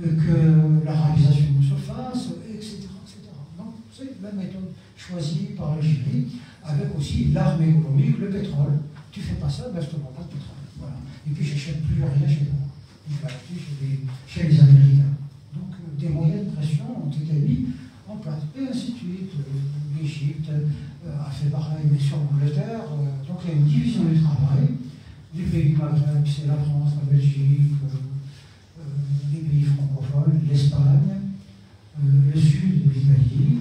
que 0.00 0.84
l'arabisation 0.84 1.54
se 1.62 1.74
fasse, 1.74 2.28
etc 2.48 2.90
la 4.22 4.32
méthode 4.32 4.70
choisie 4.96 5.54
par 5.56 5.74
l'Algérie, 5.74 6.26
avec 6.64 6.96
aussi 6.96 7.26
l'arme 7.32 7.62
économique, 7.62 8.18
le 8.18 8.30
pétrole. 8.30 8.78
Tu 9.10 9.20
fais 9.20 9.34
pas 9.34 9.48
ça, 9.48 9.68
ben 9.74 9.80
je 9.80 9.86
te 9.86 9.96
vends 9.96 10.12
pas 10.14 10.22
de 10.22 10.28
pétrole. 10.28 10.56
Voilà. 10.78 10.94
Et 11.26 11.30
puis 11.30 11.44
j'achète 11.44 11.82
plus 11.84 12.02
rien 12.02 12.28
chez 12.28 12.46
moi. 12.52 12.68
Il 13.08 13.16
va 13.16 13.26
acheter 13.26 13.54
chez 13.54 13.74
les, 13.82 14.00
chez 14.26 14.48
les 14.48 14.60
Américains. 14.60 15.14
Donc 15.54 15.72
euh, 15.74 16.00
des 16.00 16.08
moyens 16.08 16.46
de 16.46 16.50
pression 16.50 16.84
ont 17.04 17.10
été 17.10 17.32
mis 17.32 17.66
en 18.08 18.16
place. 18.16 18.42
Et 18.56 18.68
ainsi 18.68 18.92
de 18.92 18.96
suite. 18.98 19.32
Euh, 19.38 20.00
L'Égypte 20.00 20.48
euh, 20.48 21.26
a 21.26 21.30
fait 21.30 21.50
pareil, 21.50 21.84
mais 21.92 21.98
sur 21.98 22.16
l'Angleterre. 22.16 22.80
donc 23.28 23.38
il 23.44 23.50
y 23.50 23.52
a 23.52 23.56
une 23.56 23.64
division 23.64 24.04
du 24.04 24.22
travail. 24.22 24.69
Les 25.32 25.44
pays 25.44 25.70
du 25.70 25.76
Maghreb, 25.76 26.26
c'est 26.26 26.48
la 26.48 26.56
France, 26.56 26.92
la 26.96 27.12
Belgique, 27.12 27.72
les 29.32 29.38
pays 29.38 29.62
francophones, 29.62 30.40
l'Espagne, 30.48 31.20
le 32.02 32.40
sud 32.40 32.88
de 32.88 32.92
l'Italie, 32.92 33.58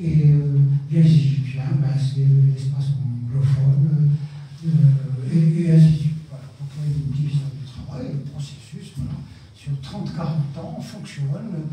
et 0.00 0.32
euh, 0.32 0.58
les 0.90 1.00
Égyptiens, 1.00 1.72
ben, 1.78 1.94
c'est 1.98 2.24
l'espace 2.24 2.86
anglophone, 2.96 4.16
euh, 4.64 5.30
et, 5.30 5.70
ainsi 5.72 5.92
de 5.92 5.96
suite. 5.98 6.16
Voilà. 6.30 6.44
Donc 6.58 6.68
il 6.76 6.90
y 6.90 6.94
a 6.94 6.96
une 6.96 7.12
division 7.12 7.46
du 7.60 7.66
travail, 7.70 8.12
le 8.14 8.30
processus, 8.30 8.92
voilà, 8.96 9.18
sur 9.54 9.72
30-40 9.72 10.58
ans, 10.58 10.80
fonctionne, 10.80 11.68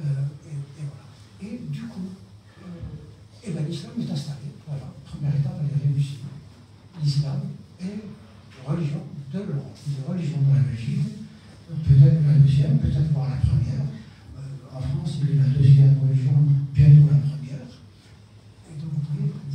euh, 0.00 0.02
et, 0.44 0.82
voilà. 0.82 1.54
Et 1.54 1.60
du 1.70 1.82
coup, 1.82 2.10
et 3.44 3.50
ben, 3.52 3.64
l'islam 3.64 3.92
est 4.00 4.10
installé. 4.10 4.50
Voilà, 4.66 4.92
première 5.04 5.36
étape, 5.36 5.60
elle 5.60 5.88
est 5.88 5.94
réussie. 5.94 6.18
L'islam 7.00 7.40
est 7.80 8.02
religion 8.68 9.02
de 9.32 9.38
l'Europe, 9.38 9.76
une 9.86 10.04
peut-être 11.84 12.26
la 12.26 12.38
deuxième, 12.38 12.78
peut-être 12.78 13.12
voir 13.12 13.30
la 13.30 13.36
première. 13.36 13.84
en 14.74 14.80
France, 14.80 15.18
il 15.22 15.36
est 15.36 15.42
la 15.42 15.48
deuxième 15.48 15.96
religion, 16.02 16.34
bientôt 16.74 17.08
la 17.10 17.18
première 17.18 17.38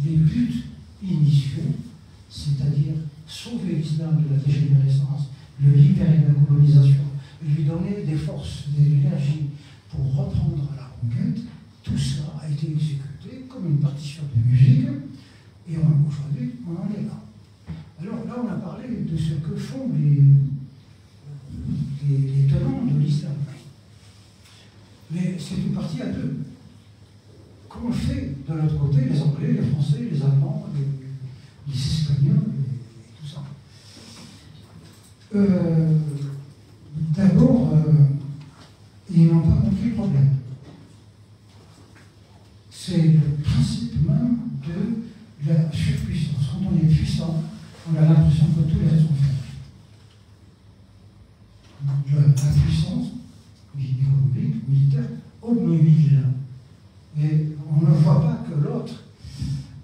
les 0.05 0.17
buts 0.17 0.63
initiaux, 1.01 1.73
c'est-à-dire 2.29 2.93
sauver 3.27 3.75
l'islam 3.75 4.23
de 4.23 4.35
la 4.35 4.41
dégénérescence, 4.41 5.29
le 5.61 5.71
libérer 5.71 6.17
de 6.17 6.27
la 6.27 6.33
colonisation, 6.45 7.03
lui 7.43 7.63
donner 7.63 8.03
des 8.05 8.15
forces, 8.15 8.65
de 8.77 8.83
l'énergie 8.83 9.49
pour 9.89 10.05
reprendre 10.15 10.69
la 10.75 10.91
conquête, 10.99 11.41
tout 11.83 11.97
cela 11.97 12.33
a 12.41 12.49
été 12.49 12.71
exécuté 12.71 13.45
comme 13.47 13.67
une 13.67 13.79
partition 13.79 14.23
de 14.35 14.51
musique, 14.51 14.87
et 15.69 15.77
aujourd'hui, 15.77 16.55
on 16.67 16.71
en 16.71 16.89
est 16.89 17.03
là. 17.03 17.23
Alors 18.01 18.25
là, 18.25 18.35
on 18.43 18.47
a 18.49 18.55
parlé 18.55 18.87
de 19.09 19.17
ce 19.17 19.35
que 19.35 19.55
font 19.55 19.89
les, 19.93 20.21
les, 22.09 22.17
les 22.17 22.47
tenants 22.47 22.85
de 22.85 22.99
l'islam. 22.99 23.33
Mais 25.11 25.37
c'est 25.37 25.55
une 25.55 25.73
partie 25.73 26.01
à 26.01 26.07
deux 26.07 26.37
comment 27.73 27.91
fait 27.91 28.35
de 28.47 28.53
l'autre 28.53 28.77
côté 28.77 29.05
les 29.09 29.21
Anglais, 29.21 29.53
les 29.53 29.62
Français, 29.73 30.09
les 30.11 30.21
Allemands, 30.21 30.67
les, 30.75 31.73
Espagnols 31.73 32.53
et, 32.59 33.19
tout 33.19 33.27
ça 33.27 33.43
euh, 35.35 35.97
D'abord, 37.15 37.71
euh, 37.73 37.91
ils 39.09 39.27
n'ont 39.27 39.41
pas 39.41 39.61
compris 39.61 39.89
le 39.89 39.95
problème. 39.95 40.29
C'est 42.69 43.01
le 43.01 43.43
principe 43.43 44.07
même 44.07 44.37
de 44.67 45.49
la 45.49 45.71
surpuissance. 45.71 46.51
Quand 46.51 46.69
on 46.71 46.75
est 46.77 46.89
puissant, 46.89 47.43
on 47.89 47.97
a 47.97 48.01
l'impression 48.01 48.47
que 48.47 48.71
tous 48.71 48.79
les 48.79 48.89
restes 48.89 49.07
sont 49.07 49.15
faibles. 49.15 49.33
La 52.15 52.61
puissance 52.61 53.07
économique, 53.79 54.67
militaire, 54.67 55.09
obnuile. 55.41 56.23
Et 57.19 57.55
on 57.69 57.81
ne 57.81 57.93
voit 57.95 58.21
pas 58.21 58.43
que 58.47 58.59
l'autre. 58.59 59.03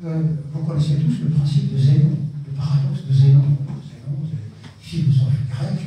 Vous 0.01 0.63
connaissez 0.65 0.95
tous 0.95 1.23
le 1.23 1.29
principe 1.29 1.73
de 1.73 1.77
Zénon, 1.77 2.17
le 2.47 2.53
paradoxe 2.53 3.05
de 3.05 3.13
Zénon. 3.13 3.41
Zénon, 3.41 4.29
philosophe 4.79 5.33
grec 5.49 5.79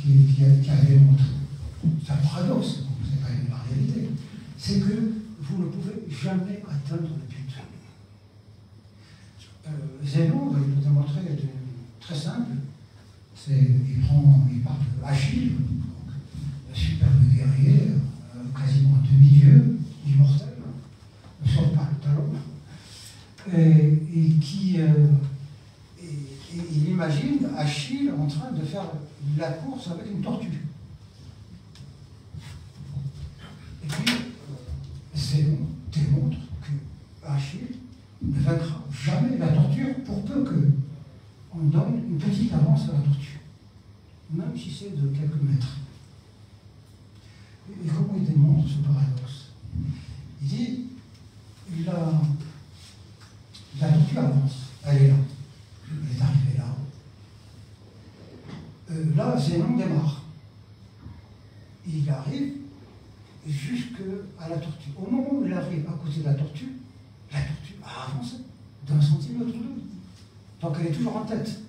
qui, 0.00 0.34
qui, 0.34 0.44
a, 0.44 0.50
qui 0.50 0.86
démontré. 0.86 1.24
C'est 2.04 2.12
un 2.12 2.16
paradoxe, 2.16 2.80
c'est 3.04 3.20
pas 3.20 3.28
une 3.30 3.52
réalité. 3.52 4.10
C'est 4.58 4.80
que 4.80 5.12
vous 5.40 5.62
ne 5.62 5.68
pouvez 5.68 6.04
jamais 6.10 6.62
atteindre 6.68 7.08
le 7.08 7.26
but. 7.28 7.54
Euh, 9.66 9.70
Zénon, 10.04 10.52
il 10.54 10.76
le 10.76 10.82
démontrer 10.82 11.20
très 12.00 12.14
simple. 12.14 12.52
Il, 13.48 14.00
prend, 14.06 14.46
il 14.52 14.60
parle 14.60 14.76
d'Achille, 15.02 15.52
un 16.70 16.74
superbe 16.74 17.22
guerrier, 17.34 17.92
euh, 18.36 18.60
quasiment 18.60 18.96
un 18.96 19.06
demi-dieu, 19.10 19.78
immortel 20.06 20.48
saute 21.46 21.74
par 21.74 21.88
le 21.90 21.96
talon, 21.98 22.34
et, 23.52 24.34
qui 24.40 24.76
euh, 24.78 25.08
il 26.72 26.88
imagine 26.90 27.38
Achille 27.56 28.10
en 28.16 28.26
train 28.26 28.52
de 28.52 28.64
faire 28.64 28.84
la 29.36 29.50
course 29.52 29.88
avec 29.88 30.06
une 30.10 30.22
tortue. 30.22 30.66
Et 33.84 33.86
puis, 33.86 34.14
Zénon 35.14 35.58
démontre 35.92 36.38
que 36.62 37.26
Achille 37.26 37.76
ne 38.22 38.40
vaincra 38.40 38.84
jamais 38.90 39.38
la 39.38 39.48
torture 39.48 39.94
pour 40.04 40.24
peu 40.24 40.44
que 40.44 40.70
on 41.52 41.64
donne 41.64 42.02
une 42.08 42.18
petite 42.18 42.52
avance 42.52 42.82
à 42.84 42.92
la 42.92 42.98
tortue, 43.00 43.40
même 44.30 44.56
si 44.56 44.70
c'est 44.70 44.96
de 44.96 45.08
quelques 45.08 45.42
mètres. 45.42 45.76
Et 47.70 47.88
comment 47.88 48.14
il 48.16 48.24
démontre 48.24 48.68
ce 48.68 48.78
paradoxe 48.78 49.50
Il 50.42 50.48
dit 50.48 50.84
la, 51.84 52.20
la 53.80 53.92
tortue 53.92 54.18
avance. 54.18 54.56
Elle 54.84 55.02
est 55.02 55.08
là. 55.08 55.14
Elle 55.90 56.16
est 56.16 56.22
arrivée 56.22 56.58
là. 56.58 56.76
Euh, 58.90 59.16
là, 59.16 59.38
Zénon 59.38 59.76
démarre. 59.76 60.22
Il 61.86 62.08
arrive 62.10 62.54
jusqu'à 63.46 64.48
la 64.48 64.56
tortue. 64.56 64.90
Au 64.96 65.10
moment 65.10 65.34
où 65.34 65.46
il 65.46 65.52
arrive 65.52 65.86
à 65.88 65.92
côté 65.92 66.20
de 66.20 66.24
la 66.24 66.34
tortue, 66.34 66.72
la 67.32 67.40
tortue 67.40 67.74
a 67.84 68.06
avancé 68.06 68.36
d'un 68.86 69.00
centimètre 69.00 69.48
ou 69.48 69.62
deux. 69.62 69.82
Donc 70.60 70.76
elle 70.80 70.88
est 70.88 70.90
toujours 70.90 71.16
en 71.16 71.24
tête. 71.24 71.59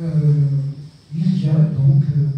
euh, 0.00 0.32
il 1.14 1.44
y 1.44 1.48
a 1.48 1.54
donc 1.54 2.02
euh, 2.04 2.37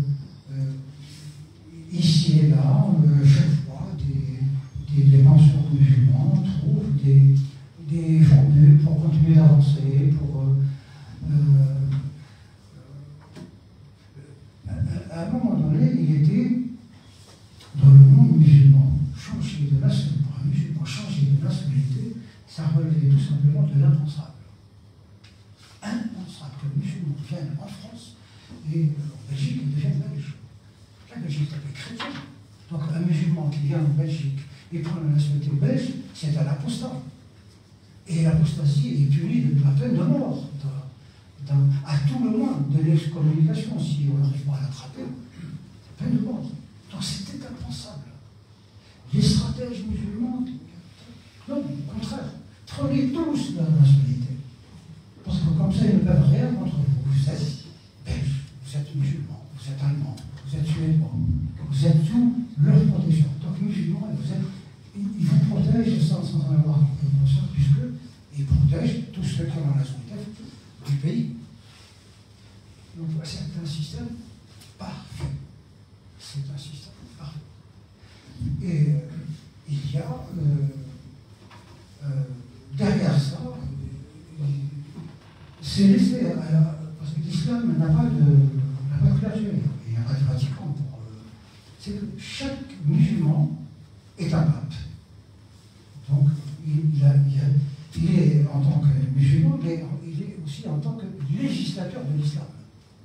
en 98.53 98.61
tant 98.61 98.81
que 98.81 99.19
musulman, 99.19 99.59
mais 99.63 99.85
il 100.07 100.23
est 100.23 100.37
aussi 100.45 100.67
en 100.69 100.79
tant 100.79 100.93
que 100.93 101.07
législateur 101.41 102.03
de 102.05 102.21
l'islam. 102.21 102.47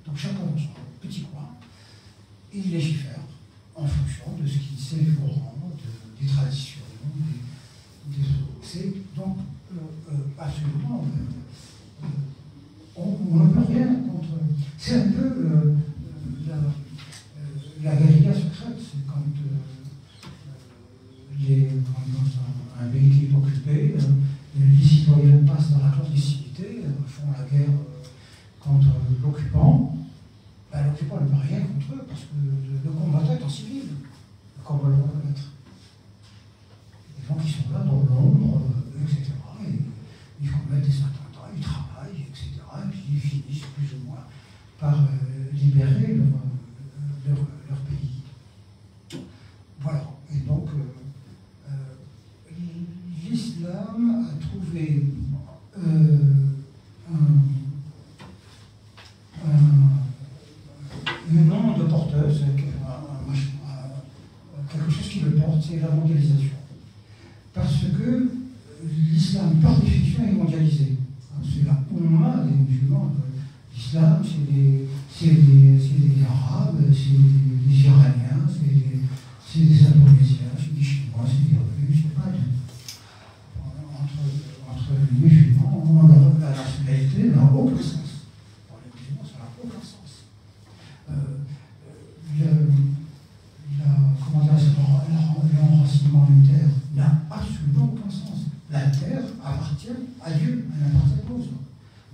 Donc 0.05 0.17
chacun 0.17 0.39
dans 0.39 0.57
son 0.57 0.69
petit 1.01 1.21
coin, 1.21 1.49
il 2.53 2.71
légifère 2.71 3.19
en 3.75 3.85
fonction 3.85 4.25
de 4.41 4.47
ce 4.47 4.57
qui 4.57 4.81
s'est 4.81 4.95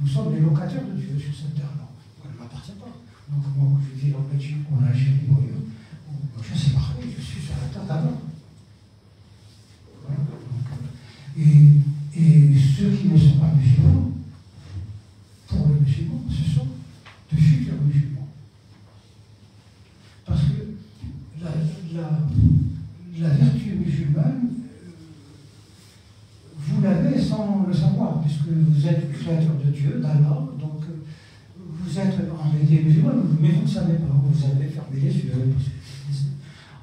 Nous 0.01 0.07
sommes 0.07 0.33
les 0.33 0.41
locataires 0.41 0.83
de 0.83 0.99
Dieu 0.99 1.19
sur 1.19 1.33
cette 1.33 1.55
terre-là. 1.55 1.90
Dieu, 29.71 29.99
d'Allah. 30.01 30.47
Donc, 30.59 30.81
euh, 30.83 31.01
vous 31.57 31.99
êtes 31.99 32.15
en 32.31 32.49
réalité 32.49 32.83
musulmans, 32.83 33.11
mais 33.41 33.49
vous 33.49 33.63
ne 33.63 33.67
savez 33.67 33.93
pas, 33.95 34.21
vous 34.23 34.45
avez 34.45 34.67
fermé 34.67 34.99
les 35.01 35.13
yeux, 35.13 35.33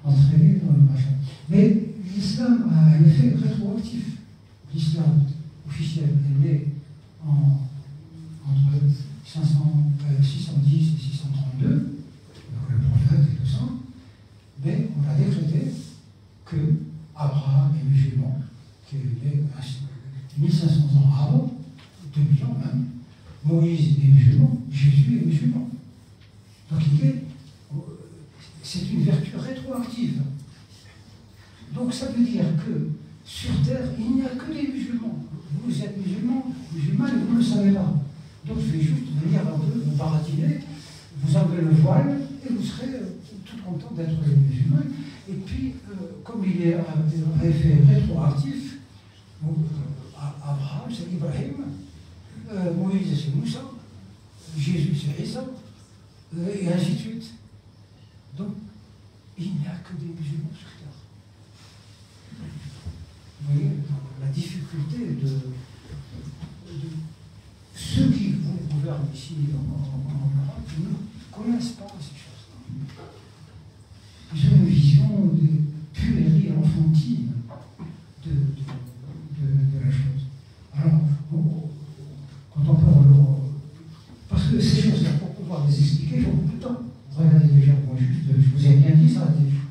entraîné 0.05 0.61
dans 0.65 0.73
le 0.73 0.93
machin. 0.93 1.15
Mais 1.49 1.77
l'islam 2.15 2.71
a 2.73 2.97
un 2.97 3.05
effet 3.05 3.35
rétroactif. 3.43 4.05
L'islam 4.75 5.23
officiel 5.67 6.09
est 6.09 6.47
né 6.47 6.67
effet 47.59 47.95
rétroactif, 47.95 48.79
euh, 49.45 49.49
Abraham 50.17 50.91
c'est 50.91 51.13
Ibrahim, 51.13 51.55
euh, 52.51 52.75
Moïse 52.75 53.19
c'est 53.25 53.35
Moussa, 53.35 53.61
Jésus 54.57 54.95
c'est 54.95 55.23
Isa, 55.23 55.45
euh, 56.37 56.55
et 56.55 56.73
ainsi 56.73 56.93
de 56.93 56.99
suite. 56.99 57.31
Donc, 58.37 58.55
il 59.37 59.55
n'y 59.55 59.67
a 59.67 59.77
que 59.77 59.95
des 59.95 60.07
musulmans 60.07 60.51
sur 60.53 60.69
Terre. 60.79 60.89
Vous 63.41 63.53
voyez, 63.53 63.71
la 64.21 64.29
difficulté 64.29 65.15
de, 65.23 65.39
ceux 67.75 68.11
qui 68.11 68.33
vous 68.33 68.59
gouvernent 68.75 69.09
ici 69.15 69.35
en, 69.55 69.75
en, 69.75 70.31
Europe 70.43 70.69
ne 70.79 71.37
connaissent 71.37 71.73
pas 71.73 71.87
ces 72.01 72.17
choses. 72.17 73.18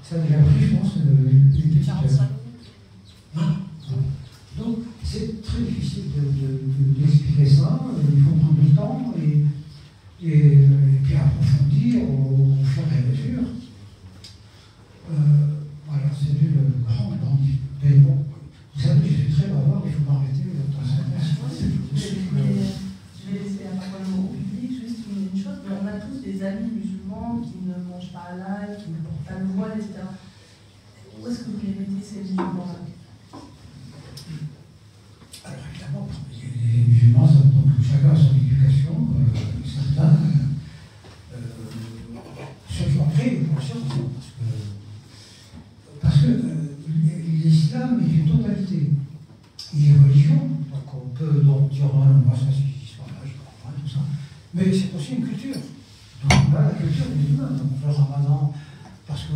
Ça, 0.09 0.17
déjà 0.19 0.39
appris, 0.39 0.61
je 0.61 0.75
pense, 0.75 0.95
une, 0.95 1.27
une, 1.27 1.53
une, 1.53 1.77
une 1.77 1.83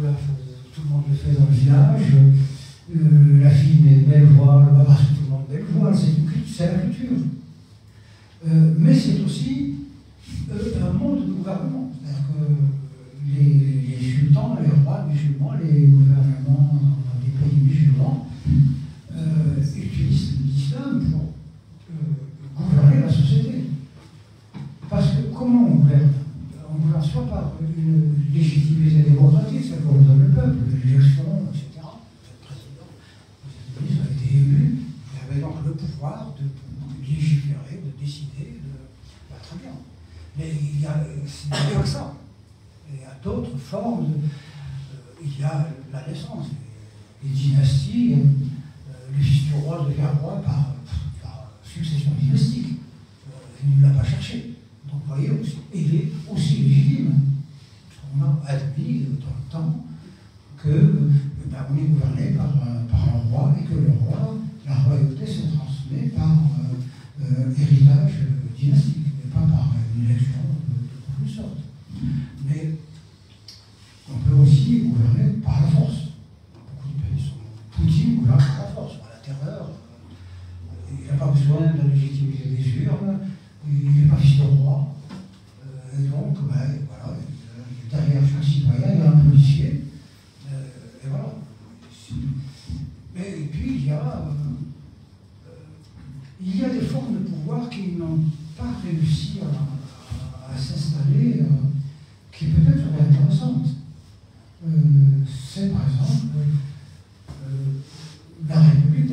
Euh, 0.04 0.12
tout, 0.74 0.82
le 0.84 0.89
monde 0.89 1.04
le 1.10 1.16
fait 1.16 1.39
dans 1.39 1.45
le 1.45 1.56
village. 1.56 2.02
Euh, 2.95 3.43
la 3.43 3.49
fille 3.52 3.88
est 3.88 4.10
belle 4.10 4.28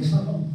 estava 0.09 0.48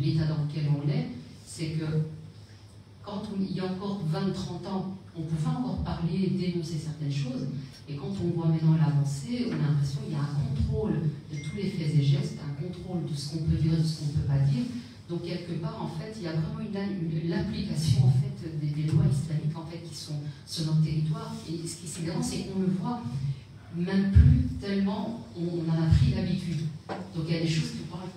l'état 0.00 0.26
dans 0.26 0.44
lequel 0.44 0.70
on 0.70 0.88
est, 0.88 1.08
c'est 1.44 1.70
que 1.70 1.84
quand 3.02 3.22
il 3.38 3.56
y 3.56 3.60
a 3.60 3.66
encore 3.66 4.00
20-30 4.12 4.68
ans, 4.68 4.96
on 5.16 5.22
pouvait 5.22 5.48
encore 5.48 5.84
parler, 5.84 6.30
dénoncer 6.30 6.78
certaines 6.78 7.12
choses, 7.12 7.48
et 7.88 7.96
quand 7.96 8.12
on 8.22 8.34
voit 8.34 8.48
maintenant 8.48 8.76
l'avancée, 8.76 9.46
on 9.48 9.52
a 9.52 9.68
l'impression 9.68 10.00
qu'il 10.00 10.12
y 10.12 10.16
a 10.16 10.20
un 10.20 10.34
contrôle 10.48 11.02
de 11.30 11.36
tous 11.36 11.56
les 11.56 11.68
faits 11.68 11.94
et 11.94 12.02
gestes, 12.02 12.38
un 12.42 12.62
contrôle 12.62 13.04
de 13.10 13.14
ce 13.14 13.30
qu'on 13.30 13.44
peut 13.44 13.56
dire, 13.56 13.76
de 13.76 13.82
ce 13.82 14.00
qu'on 14.00 14.06
ne 14.06 14.12
peut 14.12 14.28
pas 14.28 14.38
dire, 14.38 14.64
donc 15.08 15.22
quelque 15.22 15.52
part, 15.60 15.82
en 15.82 15.88
fait, 15.88 16.14
il 16.16 16.22
y 16.22 16.26
a 16.26 16.32
vraiment 16.32 16.60
l'application 17.28 18.06
en 18.06 18.10
fait 18.10 18.58
des, 18.58 18.90
lois 18.90 19.04
islamiques 19.04 19.56
en 19.56 19.66
fait 19.66 19.78
qui 19.86 19.94
sont 19.94 20.14
sur 20.46 20.66
notre 20.66 20.82
territoire. 20.82 21.34
Et 21.46 21.66
ce 21.66 21.76
qui 21.76 21.86
est 21.86 21.88
sidérant, 21.88 22.22
c'est 22.22 22.44
qu'on 22.44 22.60
le 22.60 22.72
voit 22.80 23.02
même 23.76 24.12
plus 24.12 24.48
tellement 24.60 25.20
on 25.36 25.70
en 25.70 25.82
a 25.82 25.86
pris 25.88 26.14
l'habitude. 26.14 26.60
Donc 27.14 27.24
il 27.28 27.34
y 27.34 27.38
a 27.38 27.42
des 27.42 27.48
choses 27.48 27.72
qui, 27.72 27.84
parlent, 27.90 28.08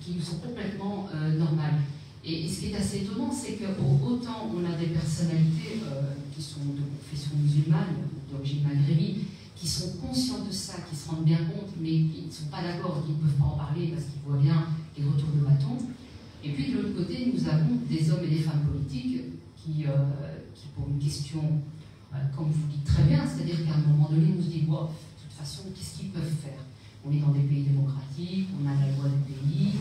qui, 0.00 0.20
sont 0.20 0.36
complètement 0.36 1.08
euh, 1.14 1.38
normales. 1.38 1.80
Et, 2.24 2.48
ce 2.48 2.60
qui 2.60 2.72
est 2.72 2.76
assez 2.76 2.98
étonnant, 2.98 3.30
c'est 3.32 3.54
que 3.54 3.64
autant 3.64 4.50
on 4.54 4.64
a 4.64 4.76
des 4.76 4.86
personnalités 4.86 5.80
euh, 5.84 6.12
qui 6.34 6.42
sont 6.42 6.60
de 6.60 6.82
confession 6.98 7.32
musulmane, 7.36 8.08
d'origine 8.30 8.62
maghrébine, 8.62 9.24
qui 9.54 9.68
sont 9.68 9.92
conscients 9.98 10.44
de 10.44 10.52
ça, 10.52 10.74
qui 10.88 10.96
se 10.96 11.08
rendent 11.08 11.24
bien 11.24 11.38
compte, 11.38 11.70
mais 11.80 11.90
qui 11.90 12.24
ne 12.26 12.32
sont 12.32 12.46
pas 12.46 12.62
d'accord, 12.62 13.04
qui 13.04 13.12
ne 13.12 13.16
peuvent 13.16 13.38
pas 13.38 13.44
en 13.44 13.56
parler 13.56 13.88
parce 13.88 14.04
qu'ils 14.04 14.22
voient 14.26 14.40
bien 14.40 14.66
les 14.96 15.04
retours 15.04 15.30
de 15.34 15.40
bâton. 15.40 15.78
Et 16.42 16.50
puis 16.50 16.72
de 16.72 16.78
l'autre 16.78 16.96
côté, 16.96 17.32
nous 17.32 17.48
avons 17.48 17.76
des 17.88 18.10
hommes 18.10 18.24
et 18.24 18.34
des 18.34 18.40
femmes 18.40 18.66
politiques 18.70 19.22
qui, 19.56 19.86
euh, 19.86 19.92
pour 20.74 20.88
une 20.88 20.98
question, 20.98 21.42
comme 22.36 22.50
vous 22.50 22.68
dites 22.70 22.84
très 22.84 23.02
bien, 23.04 23.24
c'est-à-dire 23.26 23.64
qu'à 23.66 23.74
un 23.74 23.90
moment 23.90 24.08
donné, 24.08 24.34
nous 24.36 24.42
se 24.42 24.64
bon, 24.66 24.82
de 24.82 24.88
toute 25.22 25.32
façon, 25.36 25.62
qu'est-ce 25.74 25.98
qu'ils 25.98 26.10
peuvent 26.10 26.22
faire? 26.42 26.63
On 27.06 27.12
est 27.12 27.20
dans 27.20 27.32
des 27.32 27.40
pays 27.40 27.64
démocratiques, 27.64 28.48
on 28.56 28.66
a 28.66 28.72
la 28.74 28.96
loi 28.96 29.08
du 29.08 29.32
pays, 29.32 29.72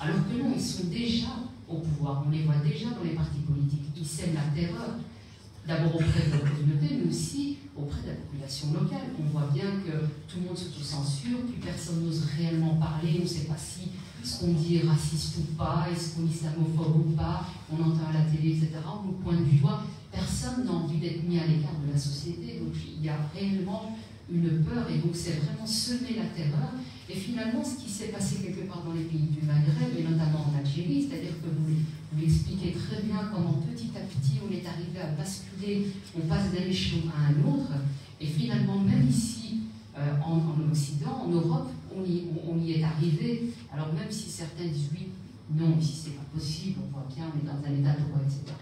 alors 0.00 0.16
que 0.26 0.42
non, 0.42 0.52
ils 0.54 0.60
sont 0.60 0.88
déjà 0.88 1.28
au 1.68 1.76
pouvoir, 1.76 2.24
on 2.26 2.30
les 2.30 2.42
voit 2.42 2.56
déjà 2.56 2.90
dans 2.90 3.04
les 3.04 3.14
partis 3.14 3.40
politiques, 3.40 3.86
ils 3.96 4.06
sèment 4.06 4.34
la 4.34 4.50
terreur, 4.54 4.98
d'abord 5.66 5.94
auprès 5.94 6.26
de 6.26 6.32
la 6.32 6.38
communauté, 6.38 6.96
mais 6.98 7.08
aussi 7.08 7.58
auprès 7.76 8.02
de 8.02 8.08
la 8.08 8.14
population 8.14 8.72
locale. 8.72 9.14
On 9.20 9.30
voit 9.30 9.48
bien 9.54 9.70
que 9.86 10.06
tout 10.26 10.40
le 10.40 10.46
monde 10.48 10.58
s'auto-censure, 10.58 11.38
plus 11.46 11.60
personne 11.60 12.04
n'ose 12.04 12.24
réellement 12.36 12.74
parler, 12.76 13.18
on 13.20 13.22
ne 13.22 13.28
sait 13.28 13.46
pas 13.46 13.56
si 13.56 13.90
ce 14.24 14.40
qu'on 14.40 14.52
dit 14.52 14.76
est 14.76 14.88
raciste 14.88 15.38
ou 15.38 15.54
pas, 15.54 15.86
est-ce 15.90 16.16
qu'on 16.16 16.26
est 16.26 16.30
islamophobe 16.30 16.96
ou 16.96 17.10
pas, 17.16 17.46
on 17.72 17.76
entend 17.76 18.08
à 18.10 18.12
la 18.12 18.24
télé, 18.24 18.56
etc. 18.56 18.72
On 18.86 19.06
nous 19.06 19.12
pointe 19.14 19.44
du 19.44 19.58
doigt. 19.58 19.82
Personne 20.12 20.64
n'a 20.64 20.72
envie 20.72 20.98
d'être 20.98 21.22
mis 21.28 21.38
à 21.38 21.46
l'écart 21.46 21.78
de 21.86 21.92
la 21.92 21.98
société. 21.98 22.58
Donc 22.60 22.74
il 22.98 23.04
y 23.04 23.08
a 23.08 23.16
réellement 23.34 23.96
une 24.32 24.62
peur 24.62 24.86
et 24.88 24.98
donc 24.98 25.14
c'est 25.14 25.40
vraiment 25.42 25.66
semer 25.66 26.16
la 26.16 26.26
terreur. 26.26 26.72
Et 27.08 27.14
finalement, 27.14 27.64
ce 27.64 27.82
qui 27.82 27.90
s'est 27.90 28.08
passé 28.08 28.36
quelque 28.36 28.68
part 28.68 28.84
dans 28.84 28.92
les 28.92 29.02
pays 29.02 29.26
du 29.34 29.44
Maghreb, 29.44 29.98
et 29.98 30.02
notamment 30.04 30.46
en 30.46 30.58
Algérie, 30.58 31.08
c'est-à-dire 31.08 31.34
que 31.42 31.50
vous, 31.50 31.74
vous 32.12 32.22
expliquez 32.22 32.72
très 32.72 33.02
bien 33.02 33.30
comment 33.34 33.60
petit 33.66 33.90
à 33.96 34.00
petit 34.00 34.38
on 34.46 34.52
est 34.52 34.64
arrivé 34.64 35.00
à 35.02 35.10
basculer, 35.18 35.88
on 36.16 36.26
passe 36.28 36.52
d'un 36.52 36.70
échelon 36.70 37.10
à 37.10 37.32
un 37.32 37.52
autre, 37.52 37.72
et 38.20 38.26
finalement, 38.26 38.78
même 38.78 39.08
ici, 39.08 39.60
euh, 39.98 40.16
en, 40.24 40.36
en, 40.36 40.70
Occident, 40.70 41.24
en 41.26 41.28
Europe, 41.30 41.68
on 41.94 42.04
y, 42.04 42.22
on, 42.48 42.56
y, 42.58 42.72
est 42.74 42.84
arrivé. 42.84 43.52
Alors 43.72 43.92
même 43.92 44.10
si 44.10 44.30
certains 44.30 44.64
disent 44.64 44.90
oui, 44.92 45.08
non, 45.52 45.76
ici 45.80 46.02
c'est 46.04 46.16
pas 46.16 46.22
possible, 46.32 46.78
on 46.86 46.92
voit 46.92 47.08
bien, 47.12 47.24
on 47.26 47.38
est 47.38 47.46
dans 47.50 47.58
un 47.58 47.74
état 47.74 47.98
de 47.98 48.06
droit, 48.06 48.20
etc. 48.22 48.54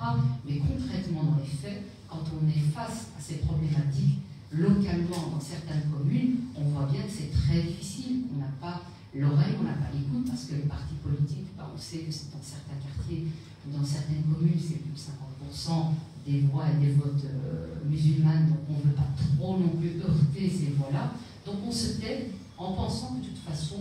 Mais 0.48 0.56
concrètement, 0.56 1.24
dans 1.24 1.36
les 1.36 1.50
faits, 1.50 1.82
quand 2.08 2.24
on 2.32 2.48
est 2.48 2.72
face 2.72 3.08
à 3.18 3.20
ces 3.20 3.36
problématiques, 3.36 4.20
localement 4.50 5.34
dans 5.34 5.40
certaines 5.40 5.90
communes, 5.90 6.36
on 6.56 6.64
voit 6.70 6.88
bien 6.90 7.02
que 7.02 7.10
c'est 7.10 7.30
très 7.30 7.62
difficile. 7.62 8.24
On 8.34 8.40
n'a 8.40 8.52
pas 8.60 8.82
l'oreille, 9.14 9.54
on 9.60 9.64
n'a 9.64 9.74
pas 9.74 9.92
l'écoute, 9.92 10.26
parce 10.28 10.44
que 10.46 10.54
les 10.54 10.68
partis 10.68 10.94
politiques, 11.02 11.48
bah, 11.56 11.70
on 11.74 11.78
sait 11.78 11.98
que 11.98 12.12
c'est 12.12 12.30
dans 12.32 12.42
certains 12.42 12.76
quartiers, 12.80 13.26
dans 13.72 13.84
certaines 13.84 14.22
communes, 14.22 14.58
c'est 14.60 14.80
plus 14.80 14.92
de 14.92 14.98
50% 14.98 15.92
des 16.26 16.40
voix 16.40 16.64
et 16.68 16.84
des 16.84 16.92
votes 16.92 17.24
euh, 17.24 17.76
musulmanes, 17.88 18.48
donc 18.48 18.58
on 18.68 18.78
ne 18.78 18.90
veut 18.90 18.96
pas 18.96 19.08
trop 19.16 19.58
non 19.58 19.68
plus 19.80 20.00
heurter 20.00 20.48
ces 20.48 20.72
voies-là. 20.76 21.12
Donc 21.46 21.56
on 21.66 21.72
se 21.72 22.00
tait 22.00 22.30
en 22.56 22.72
pensant 22.72 23.14
que 23.14 23.24
de 23.24 23.26
toute 23.28 23.38
façon, 23.38 23.80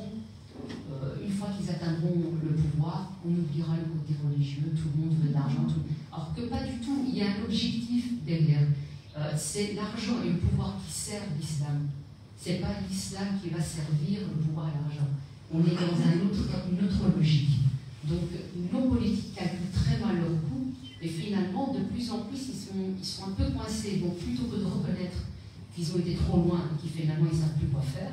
euh, 0.91 1.15
une 1.24 1.32
fois 1.32 1.49
qu'ils 1.49 1.70
atteindront 1.70 2.15
le 2.41 2.55
pouvoir, 2.55 3.11
on 3.26 3.32
oubliera 3.32 3.76
le 3.76 3.99
côté 3.99 4.15
religieux, 4.24 4.72
tout 4.76 4.89
le 4.95 5.05
monde 5.05 5.18
veut 5.22 5.30
de 5.30 5.34
l'argent. 5.34 5.65
Alors 6.11 6.34
que 6.34 6.41
pas 6.43 6.63
du 6.63 6.80
tout, 6.80 7.03
il 7.07 7.18
y 7.18 7.22
a 7.22 7.26
un 7.26 7.43
objectif 7.43 8.24
derrière. 8.26 8.68
Euh, 9.18 9.32
c'est 9.36 9.74
l'argent 9.74 10.22
et 10.24 10.30
le 10.30 10.38
pouvoir 10.38 10.76
qui 10.86 10.93
servent 10.93 11.34
l'islam. 11.39 11.88
C'est 12.39 12.61
pas 12.61 12.76
l'islam 12.88 13.39
qui 13.41 13.49
va 13.49 13.61
servir 13.61 14.20
le 14.22 14.43
pouvoir 14.43 14.68
et 14.68 14.78
l'argent. 14.78 15.09
On 15.51 15.59
est 15.61 15.74
dans 15.74 15.97
une 15.97 16.86
autre 16.86 17.18
logique. 17.18 17.49
Donc 18.07 18.30
nos 18.72 18.89
politiques 18.89 19.34
calculent 19.34 19.74
très 19.74 19.97
mal 19.97 20.18
leur 20.18 20.30
coût 20.47 20.72
et 21.01 21.07
finalement, 21.07 21.74
de 21.74 21.80
plus 21.91 22.11
en 22.11 22.20
plus, 22.22 22.39
ils 22.49 23.05
sont, 23.05 23.26
un 23.28 23.32
peu 23.32 23.51
coincés. 23.51 23.97
Donc 23.97 24.18
plutôt 24.18 24.43
que 24.45 24.57
de 24.57 24.65
reconnaître 24.65 25.18
qu'ils 25.76 25.91
ont 25.93 25.99
été 25.99 26.15
trop 26.15 26.38
loin 26.43 26.61
et 26.74 26.82
qu'ils 26.82 27.01
finalement 27.01 27.26
ils 27.32 27.38
ne 27.38 27.41
savent 27.41 27.57
plus 27.57 27.68
quoi 27.68 27.82
faire, 27.82 28.11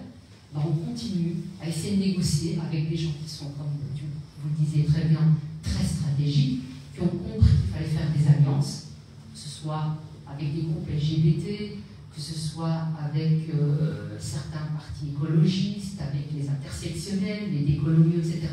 ben, 0.55 0.63
on 0.65 0.87
continue 0.87 1.37
à 1.61 1.69
essayer 1.69 1.97
de 1.97 2.03
négocier 2.03 2.59
avec 2.67 2.89
des 2.89 2.97
gens 2.97 3.13
qui 3.23 3.31
sont, 3.31 3.51
comme 3.51 3.67
vous 3.77 4.49
le 4.49 4.65
disiez 4.65 4.85
très 4.85 5.05
bien, 5.05 5.21
très 5.63 5.85
stratégiques, 5.85 6.63
qui 6.95 7.01
ont 7.01 7.09
compris 7.09 7.51
qu'il 7.51 7.73
fallait 7.73 7.87
faire 7.87 8.11
des 8.17 8.29
alliances, 8.29 8.85
que 9.33 9.39
ce 9.39 9.49
soit 9.49 9.97
avec 10.27 10.55
des 10.55 10.63
groupes 10.63 10.89
LGBT, 10.89 11.79
que 12.15 12.21
ce 12.21 12.35
soit 12.39 12.89
avec 13.03 13.49
euh, 13.55 14.17
certains 14.19 14.67
partis 14.75 15.11
écologistes, 15.11 16.01
avec 16.01 16.27
les 16.35 16.49
intersectionnels, 16.49 17.53
les 17.53 17.73
décoloniaux, 17.73 18.19
etc. 18.19 18.49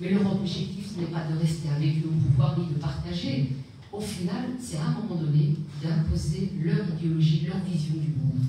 Mais 0.00 0.10
leur 0.10 0.32
objectif, 0.32 0.92
ce 0.94 1.00
n'est 1.00 1.06
pas 1.06 1.24
de 1.30 1.38
rester 1.38 1.68
avec 1.68 1.98
eux 1.98 2.08
au 2.08 2.30
pouvoir 2.30 2.58
ni 2.58 2.74
de 2.74 2.80
partager. 2.80 3.52
Au 3.92 4.00
final, 4.00 4.46
c'est 4.60 4.78
à 4.78 4.86
un 4.86 4.92
moment 4.92 5.22
donné 5.22 5.54
d'imposer 5.82 6.52
leur 6.62 6.80
idéologie, 6.98 7.46
leur 7.46 7.62
vision 7.64 7.94
du 7.94 8.08
monde. 8.08 8.46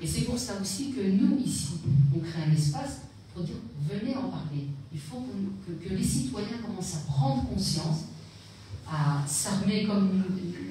Et 0.00 0.06
c'est 0.06 0.22
pour 0.22 0.38
ça 0.38 0.54
aussi 0.60 0.92
que 0.92 1.00
nous, 1.00 1.38
ici, 1.38 1.74
on 2.14 2.18
crée 2.18 2.42
un 2.46 2.52
espace 2.52 3.02
pour 3.32 3.44
dire 3.44 3.54
venez 3.88 4.14
en 4.16 4.28
parler. 4.28 4.66
Il 4.92 4.98
faut 4.98 5.24
que, 5.66 5.88
les 5.88 6.04
citoyens 6.04 6.58
commencent 6.64 6.96
à 6.96 7.10
prendre 7.10 7.48
conscience, 7.48 8.04
à 8.86 9.24
s'armer, 9.26 9.84
comme 9.84 10.22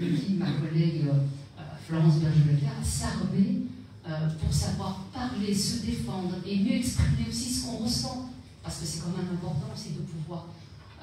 le 0.03 0.17
dit 0.17 0.33
ma 0.35 0.51
collègue. 0.51 1.05
Euh, 1.07 1.63
Florence 1.87 2.19
Berger-Leclerc, 2.19 2.71
à 2.81 2.83
s'armer 2.83 3.63
euh, 4.07 4.29
pour 4.41 4.53
savoir 4.53 5.05
parler, 5.13 5.53
se 5.53 5.85
défendre 5.85 6.35
et 6.45 6.57
mieux 6.59 6.75
exprimer 6.75 7.27
aussi 7.29 7.53
ce 7.53 7.65
qu'on 7.65 7.77
ressent. 7.77 8.29
Parce 8.63 8.79
que 8.79 8.85
c'est 8.85 8.99
quand 8.99 9.15
même 9.17 9.27
important 9.33 9.67
aussi 9.75 9.91
de 9.91 9.99
pouvoir 9.99 10.47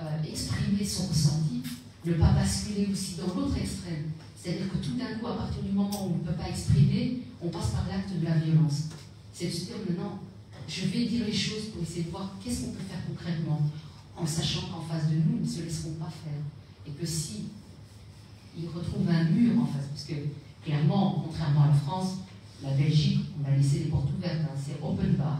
euh, 0.01 0.23
exprimer 0.23 0.85
son 0.85 1.07
ressenti, 1.07 1.63
ne 2.05 2.15
pas 2.15 2.33
basculer 2.33 2.89
aussi 2.91 3.17
dans 3.17 3.35
l'autre 3.35 3.57
extrême. 3.59 4.11
C'est-à-dire 4.35 4.73
que 4.73 4.79
tout 4.79 4.97
d'un 4.97 5.19
coup, 5.19 5.27
à 5.27 5.37
partir 5.37 5.63
du 5.63 5.73
moment 5.73 6.07
où 6.07 6.15
on 6.15 6.19
ne 6.19 6.25
peut 6.25 6.33
pas 6.33 6.49
exprimer, 6.49 7.21
on 7.43 7.49
passe 7.49 7.71
par 7.71 7.87
l'acte 7.89 8.19
de 8.19 8.25
la 8.25 8.37
violence. 8.37 8.85
C'est 9.35 9.47
de 9.47 9.53
se 9.53 9.65
dire 9.67 9.77
maintenant, 9.87 10.19
je 10.67 10.87
vais 10.87 11.05
dire 11.05 11.27
les 11.27 11.33
choses 11.33 11.67
pour 11.73 11.83
essayer 11.83 12.05
de 12.05 12.11
voir 12.11 12.35
qu'est-ce 12.43 12.63
qu'on 12.63 12.73
peut 12.73 12.85
faire 12.89 13.05
concrètement, 13.07 13.61
en 14.17 14.27
sachant 14.27 14.63
qu'en 14.69 14.81
face 14.81 15.11
de 15.11 15.17
nous, 15.17 15.41
ils 15.43 15.47
ne 15.47 15.49
se 15.49 15.63
laisseront 15.63 15.95
pas 15.95 16.11
faire. 16.25 16.41
Et 16.87 16.91
que 16.93 17.05
si 17.05 17.45
ils 18.59 18.69
retrouvent 18.69 19.09
un 19.09 19.25
mur 19.25 19.63
en 19.63 19.67
face, 19.67 19.87
parce 19.93 20.05
que 20.05 20.15
Clairement, 20.65 21.25
contrairement 21.27 21.65
à 21.65 21.69
la 21.69 21.75
France, 21.75 22.19
la 22.63 22.73
Belgique, 22.73 23.21
on 23.41 23.49
a 23.51 23.57
laissé 23.57 23.79
les 23.81 23.85
portes 23.87 24.11
ouvertes, 24.17 24.43
hein. 24.45 24.57
c'est 24.63 24.83
open 24.83 25.15
bar, 25.15 25.39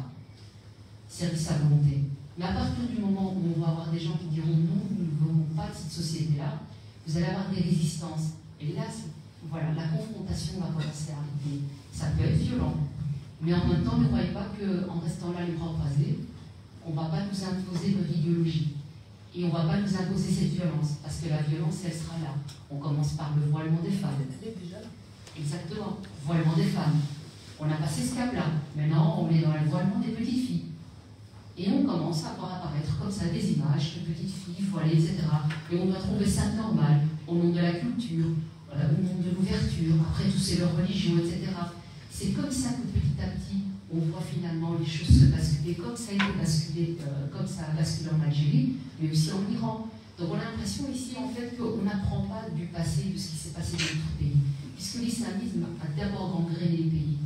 service 1.09 1.51
à 1.51 1.59
volonté. 1.59 2.05
Mais 2.39 2.47
à 2.47 2.53
partir 2.53 2.85
du 2.89 3.01
moment 3.03 3.35
où 3.35 3.55
on 3.55 3.61
va 3.61 3.69
avoir 3.69 3.91
des 3.91 4.01
gens 4.01 4.17
qui 4.17 4.29
diront 4.29 4.49
non, 4.57 4.81
nous 4.97 5.05
ne 5.05 5.19
voulons 5.19 5.45
pas 5.55 5.69
de 5.69 5.75
cette 5.75 5.93
société-là, 5.93 6.59
vous 7.07 7.17
allez 7.17 7.27
avoir 7.27 7.51
des 7.51 7.61
résistances. 7.61 8.41
Et 8.61 8.73
là, 8.73 8.85
voilà, 9.51 9.73
la 9.75 9.89
confrontation 9.89 10.61
va 10.61 10.67
commencer 10.69 11.13
à 11.13 11.21
arriver. 11.21 11.63
Ça 11.93 12.07
peut 12.17 12.25
être 12.25 12.39
violent. 12.39 12.75
Mais 13.43 13.53
en 13.53 13.67
même 13.67 13.85
temps, 13.85 13.99
ne 13.99 14.07
croyez 14.07 14.31
pas 14.31 14.47
qu'en 14.57 15.01
restant 15.01 15.33
là 15.33 15.45
les 15.45 15.53
bras 15.53 15.73
croisés, 15.79 16.19
on 16.87 16.91
ne 16.91 16.97
va 16.97 17.05
pas 17.05 17.21
nous 17.21 17.45
imposer 17.45 17.97
notre 17.97 18.17
idéologie. 18.17 18.77
Et 19.35 19.45
on 19.45 19.49
ne 19.49 19.53
va 19.53 19.61
pas 19.61 19.77
nous 19.79 19.95
imposer 19.95 20.31
cette 20.33 20.53
violence, 20.55 20.99
parce 21.03 21.19
que 21.19 21.29
la 21.29 21.43
violence, 21.43 21.77
elle 21.85 21.93
sera 21.93 22.19
là. 22.19 22.35
On 22.69 22.79
commence 22.79 23.13
par 23.13 23.33
le 23.37 23.51
voilement 23.51 23.81
des 23.83 23.93
femmes. 23.93 24.19
Exactement. 25.39 25.99
Voilement 26.25 26.57
des 26.57 26.65
femmes. 26.65 26.99
On 27.61 27.71
a 27.71 27.75
passé 27.75 28.03
ce 28.03 28.17
cap-là. 28.17 28.47
Maintenant, 28.77 29.21
on 29.21 29.31
est 29.35 29.41
dans 29.41 29.53
le 29.53 29.69
voilement 29.69 30.01
des 30.01 30.13
petites 30.13 30.47
filles. 30.47 30.65
Et 31.57 31.69
on 31.71 31.85
commence 31.85 32.25
à 32.25 32.35
voir 32.39 32.55
apparaître 32.55 32.99
comme 32.99 33.11
ça 33.11 33.27
des 33.27 33.53
images 33.53 33.97
de 33.97 34.13
petites 34.13 34.35
filles 34.35 34.65
voilées, 34.71 34.95
etc. 34.95 35.19
Et 35.71 35.79
on 35.79 35.87
doit 35.87 35.99
trouver 35.99 36.27
ça 36.27 36.53
normal, 36.57 37.03
au 37.29 37.35
nom 37.35 37.51
de 37.51 37.61
la 37.61 37.73
culture, 37.73 38.27
au 38.73 39.03
nom 39.03 39.23
de 39.23 39.37
l'ouverture, 39.37 39.95
après 40.11 40.25
tout 40.25 40.39
c'est 40.39 40.59
leur 40.59 40.75
religion, 40.77 41.19
etc. 41.19 41.53
C'est 42.11 42.33
comme 42.33 42.51
ça 42.51 42.71
que 42.71 42.99
petit 42.99 43.21
à 43.21 43.27
petit, 43.29 43.65
on 43.93 43.99
voit 43.99 44.23
finalement 44.23 44.77
les 44.79 44.87
choses 44.87 45.09
se 45.09 45.25
basculer, 45.27 45.75
comme 45.75 45.97
ça 45.97 46.13
a 46.13 46.15
été 46.15 46.39
basculé, 46.39 46.97
euh, 47.01 47.27
comme 47.37 47.47
ça 47.47 47.67
a 47.73 47.77
basculé 47.77 48.11
en 48.11 48.25
Algérie, 48.25 48.75
mais 49.01 49.11
aussi 49.11 49.31
en 49.33 49.53
Iran. 49.53 49.89
Donc 50.19 50.29
on 50.31 50.35
a 50.35 50.45
l'impression 50.45 50.85
ici 50.93 51.17
en 51.19 51.29
fait 51.29 51.57
qu'on 51.57 51.83
n'apprend 51.83 52.23
pas 52.23 52.45
du 52.55 52.67
passé, 52.67 53.11
de 53.13 53.19
ce 53.19 53.31
qui 53.31 53.37
s'est 53.37 53.51
passé 53.51 53.73
dans 53.73 54.01
notre 54.01 54.17
pays 54.19 54.37
puisque 54.81 55.03
l'islamisme 55.05 55.67
a 55.79 55.87
d'abord 55.95 56.31
gangréné 56.33 56.79
les 56.79 56.91
pays 56.91 57.19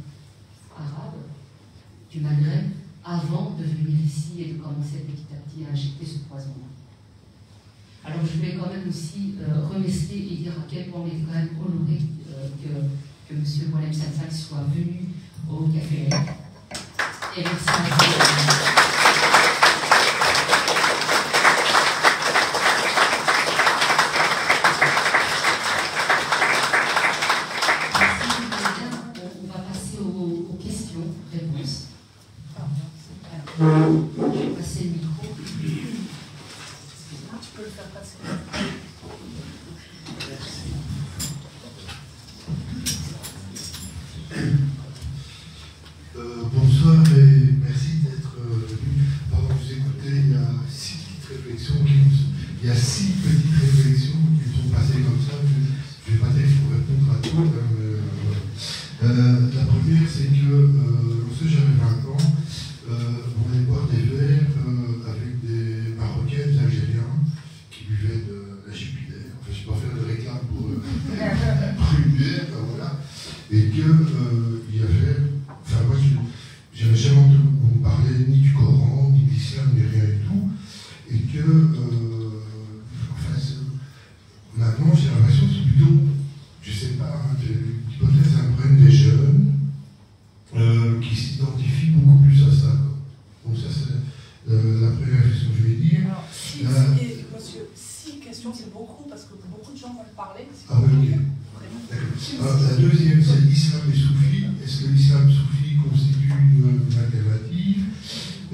arabes 0.77 1.23
du 2.11 2.19
Maghreb 2.21 2.65
avant 3.05 3.55
de 3.57 3.63
venir 3.63 4.05
ici 4.05 4.33
et 4.41 4.53
de 4.55 4.59
commencer 4.59 5.07
petit 5.07 5.33
à 5.33 5.37
petit 5.37 5.65
à 5.65 5.73
injecter 5.73 6.05
ce 6.05 6.19
poison-là. 6.29 6.67
Alors 8.05 8.27
je 8.27 8.41
vais 8.41 8.57
quand 8.57 8.69
même 8.69 8.89
aussi 8.89 9.37
euh, 9.41 9.79
et 9.87 10.37
dire 10.37 10.53
à 10.53 10.67
quel 10.69 10.87
point 10.89 11.03
on 11.03 11.07
est 11.07 11.23
quand 11.25 11.33
même 11.33 11.51
honoré 11.61 12.01
euh, 12.29 12.49
que, 12.61 13.33
que 13.33 13.39
M. 13.39 13.71
Moulem 13.71 13.93
Sansak 13.93 14.33
soit 14.33 14.67
venu 14.75 15.11
au 15.49 15.69
Café 15.69 16.09
Et 17.37 17.43
merci 17.43 17.69
à 17.69 18.84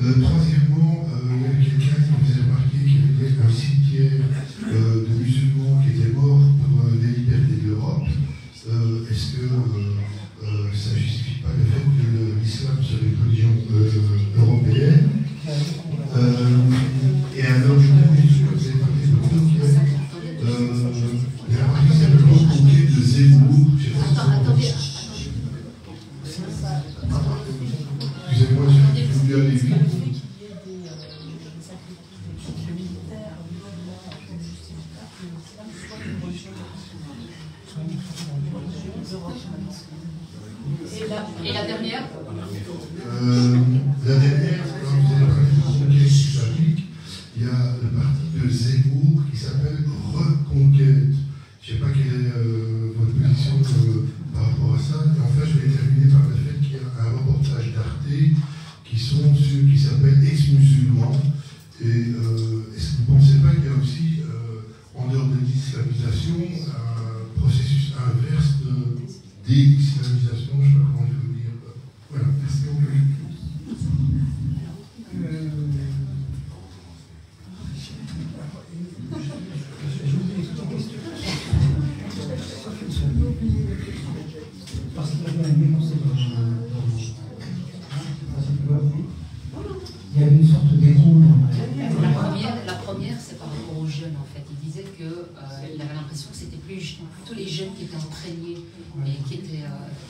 Euh, 0.02 0.12
troisième 0.22 0.59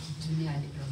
qui, 0.03 0.29
tenaient 0.29 0.49
à 0.49 0.53
leur 0.53 0.89